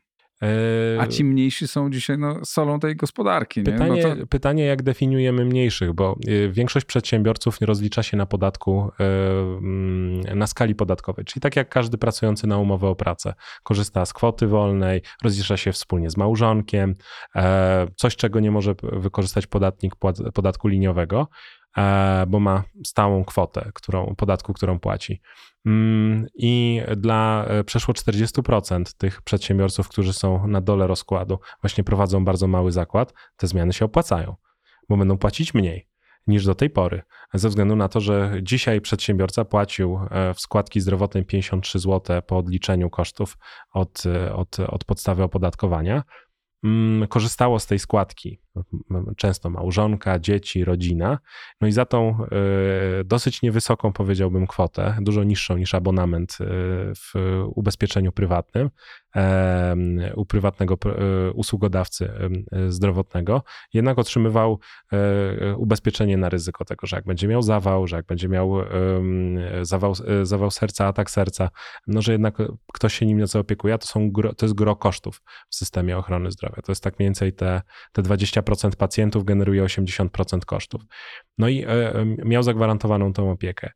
[1.00, 3.64] A ci mniejsi są dzisiaj no, solą tej gospodarki.
[3.64, 4.28] Pytanie, no to...
[4.28, 10.40] pytanie, jak definiujemy mniejszych, bo y, większość przedsiębiorców nie rozlicza się na podatku y, mm,
[10.40, 13.34] na skali podatkowej, czyli tak jak każdy pracujący na umowę o pracę.
[13.64, 16.96] Korzysta z kwoty wolnej, rozlicza się wspólnie z małżonkiem,
[17.36, 19.96] e, coś czego nie może wykorzystać podatnik
[20.34, 21.28] podatku liniowego.
[21.78, 25.22] E, bo ma stałą kwotę którą, podatku, którą płaci.
[25.66, 32.26] Mm, I dla e, przeszło 40% tych przedsiębiorców, którzy są na dole rozkładu, właśnie prowadzą
[32.26, 34.36] bardzo mały zakład, te zmiany się opłacają,
[34.90, 35.88] bo będą płacić mniej
[36.28, 37.02] niż do tej pory.
[37.34, 42.38] Ze względu na to, że dzisiaj przedsiębiorca płacił e, w składki zdrowotnej 53 zł po
[42.38, 43.38] odliczeniu kosztów
[43.74, 44.04] od,
[44.34, 46.04] od, od podstawy opodatkowania,
[46.64, 48.41] Mm, korzystało z tej składki.
[49.18, 51.20] Często małżonka, dzieci, rodzina.
[51.62, 52.28] No i za tą e,
[53.04, 56.46] dosyć niewysoką, powiedziałbym, kwotę, dużo niższą niż abonament e,
[56.96, 57.14] w
[57.56, 58.70] ubezpieczeniu prywatnym,
[60.16, 62.12] u prywatnego e, usługodawcy
[62.68, 64.60] zdrowotnego, jednak otrzymywał
[65.58, 68.54] ubezpieczenie na ryzyko tego, że jak będzie miał zawał, że jak będzie miał
[69.62, 71.50] zawał, zawał serca, atak serca,
[71.88, 72.38] no że jednak
[72.74, 76.62] ktoś się nim nieco opiekuje, to, są, to jest gro kosztów w systemie ochrony zdrowia.
[76.62, 77.62] To jest tak mniej więcej te,
[77.92, 78.41] te 20%
[78.76, 80.82] pacjentów generuje 80% kosztów.
[81.38, 83.72] No i e, miał zagwarantowaną tą opiekę.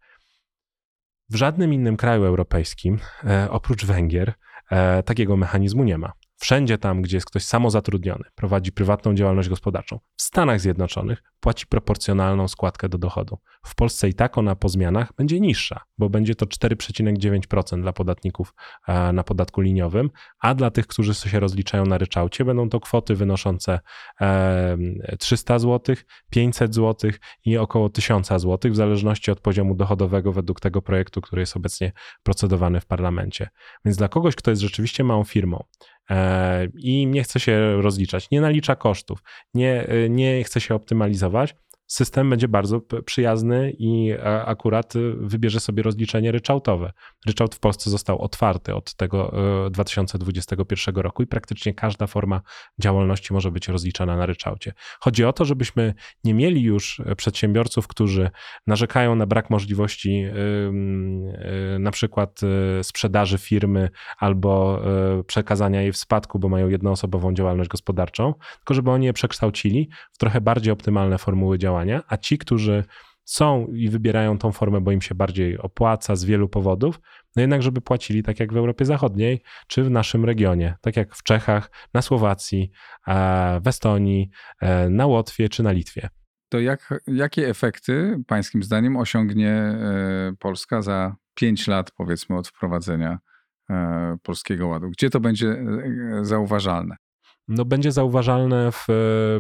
[1.29, 4.33] W żadnym innym kraju europejskim, e, oprócz Węgier,
[4.71, 6.11] e, takiego mechanizmu nie ma.
[6.38, 12.48] Wszędzie tam, gdzie jest ktoś samozatrudniony, prowadzi prywatną działalność gospodarczą, w Stanach Zjednoczonych płaci proporcjonalną
[12.48, 13.38] składkę do dochodu.
[13.66, 18.53] W Polsce i tak ona po zmianach będzie niższa, bo będzie to 4,9% dla podatników
[18.88, 20.10] e, na podatku liniowym,
[20.40, 23.80] a dla tych, którzy się rozliczają na ryczałcie, będą to kwoty wynoszące
[25.20, 25.95] 300 zł,
[26.30, 27.12] 500 zł
[27.45, 31.91] i około 1000 zł, w zależności od poziomu dochodowego według tego projektu, który jest obecnie
[32.24, 33.49] procedowany w parlamencie.
[33.86, 35.64] Więc dla kogoś, kto jest rzeczywiście małą firmą,
[36.77, 39.19] i nie chce się rozliczać, nie nalicza kosztów,
[39.53, 41.56] nie, e, nie chce się optymalizować,
[41.88, 44.14] system będzie bardzo przyjazny i
[44.45, 46.91] akurat y, wybierze sobie rozliczenie ryczałtowe.
[47.28, 49.34] Ryczałt w Polsce został otwarty od tego
[49.72, 52.41] 2021 y, roku i praktycznie każda forma
[52.80, 54.74] działalności może być rozliczana na ryczałcie.
[54.99, 55.94] Chodzi o to, żebyśmy
[56.24, 58.30] nie mieli już przedsiębiorców, którzy
[58.68, 62.40] narzekają na brak możliwości y, na przykład
[62.82, 64.82] sprzedaży firmy albo
[65.28, 70.18] przekazania jej w spadku, bo mają jednoosobową działalność gospodarczą, tylko żeby oni je przekształcili w
[70.18, 72.84] trochę bardziej optymalne formuły działania działania, a ci, którzy
[73.26, 76.99] są i wybierają tą formę, bo im się bardziej opłaca z wielu powodów,
[77.35, 81.15] no jednak, żeby płacili tak jak w Europie Zachodniej, czy w naszym regionie, tak jak
[81.15, 82.72] w Czechach, na Słowacji,
[83.61, 84.30] w Estonii,
[84.61, 86.10] e, na Łotwie czy na Litwie.
[86.49, 93.19] To jak, jakie efekty, Pańskim zdaniem, osiągnie e, Polska za 5 lat, powiedzmy, od wprowadzenia
[93.69, 94.89] e, Polskiego Ładu?
[94.89, 95.65] Gdzie to będzie
[96.22, 96.95] zauważalne?
[97.47, 98.88] No, będzie zauważalne w,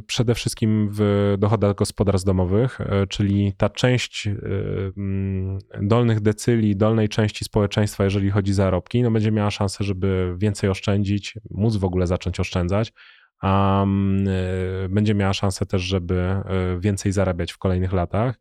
[0.07, 4.31] przede wszystkim w dochodach gospodarstw domowych, e, czyli ta część e,
[5.81, 10.69] dolnych decyli, dolnej części społeczeństwa, jeżeli chodzi o zarobki, no, będzie miała szansę, żeby więcej
[10.69, 12.93] oszczędzić, móc w ogóle zacząć oszczędzać,
[13.41, 13.87] a e,
[14.89, 16.35] będzie miała szansę też, żeby
[16.79, 18.39] więcej zarabiać w kolejnych latach.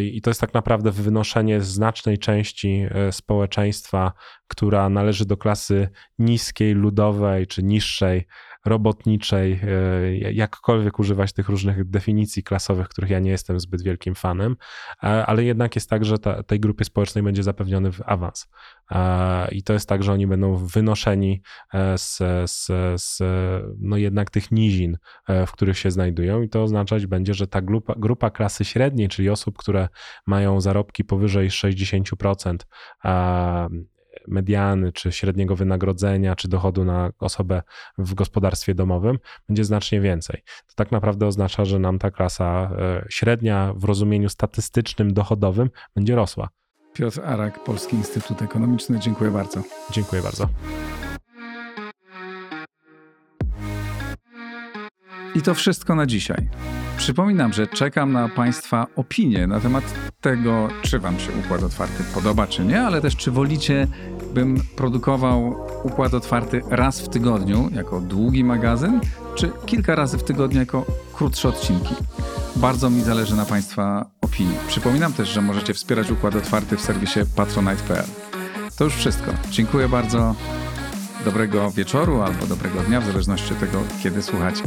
[0.00, 4.12] I to jest tak naprawdę wynoszenie znacznej części e, społeczeństwa,
[4.48, 5.88] która należy do klasy
[6.18, 8.26] niskiej, ludowej czy niższej,
[8.64, 9.60] robotniczej,
[10.22, 14.56] e, jakkolwiek używać tych różnych definicji klasowych, których ja nie jestem zbyt wielkim fanem,
[15.02, 18.48] e, ale jednak jest tak, że ta, tej grupie społecznej będzie zapewniony awans.
[19.52, 21.42] I to jest tak, że oni będą wynoszeni
[21.96, 22.18] z,
[22.50, 22.66] z,
[23.02, 23.22] z
[23.78, 24.98] no jednak tych nizin,
[25.46, 29.30] w których się znajdują, i to oznaczać będzie, że ta grupa, grupa klasy średniej, czyli
[29.30, 29.88] osób, które
[30.26, 32.56] mają zarobki powyżej 60%,
[34.28, 37.62] mediany, czy średniego wynagrodzenia, czy dochodu na osobę
[37.98, 39.18] w gospodarstwie domowym,
[39.48, 40.42] będzie znacznie więcej.
[40.66, 46.14] To tak naprawdę oznacza, że nam ta klasa e, średnia w rozumieniu statystycznym, dochodowym będzie
[46.14, 46.48] rosła.
[46.92, 48.98] Piotr Arak, Polski Instytut Ekonomiczny.
[48.98, 49.62] Dziękuję bardzo.
[49.90, 50.48] Dziękuję bardzo.
[55.34, 56.48] I to wszystko na dzisiaj.
[56.96, 59.84] Przypominam, że czekam na Państwa opinie na temat
[60.20, 63.86] tego, czy Wam się Układ Otwarty podoba, czy nie, ale też czy wolicie,
[64.34, 69.00] bym produkował Układ Otwarty raz w tygodniu jako długi magazyn,
[69.34, 71.94] czy kilka razy w tygodniu jako krótsze odcinki.
[72.56, 74.56] Bardzo mi zależy na Państwa opinii.
[74.68, 78.06] Przypominam też, że możecie wspierać Układ Otwarty w serwisie patronite.pl.
[78.78, 79.32] To już wszystko.
[79.50, 80.34] Dziękuję bardzo.
[81.24, 84.62] Dobrego wieczoru albo dobrego dnia, w zależności od tego, kiedy słuchacie.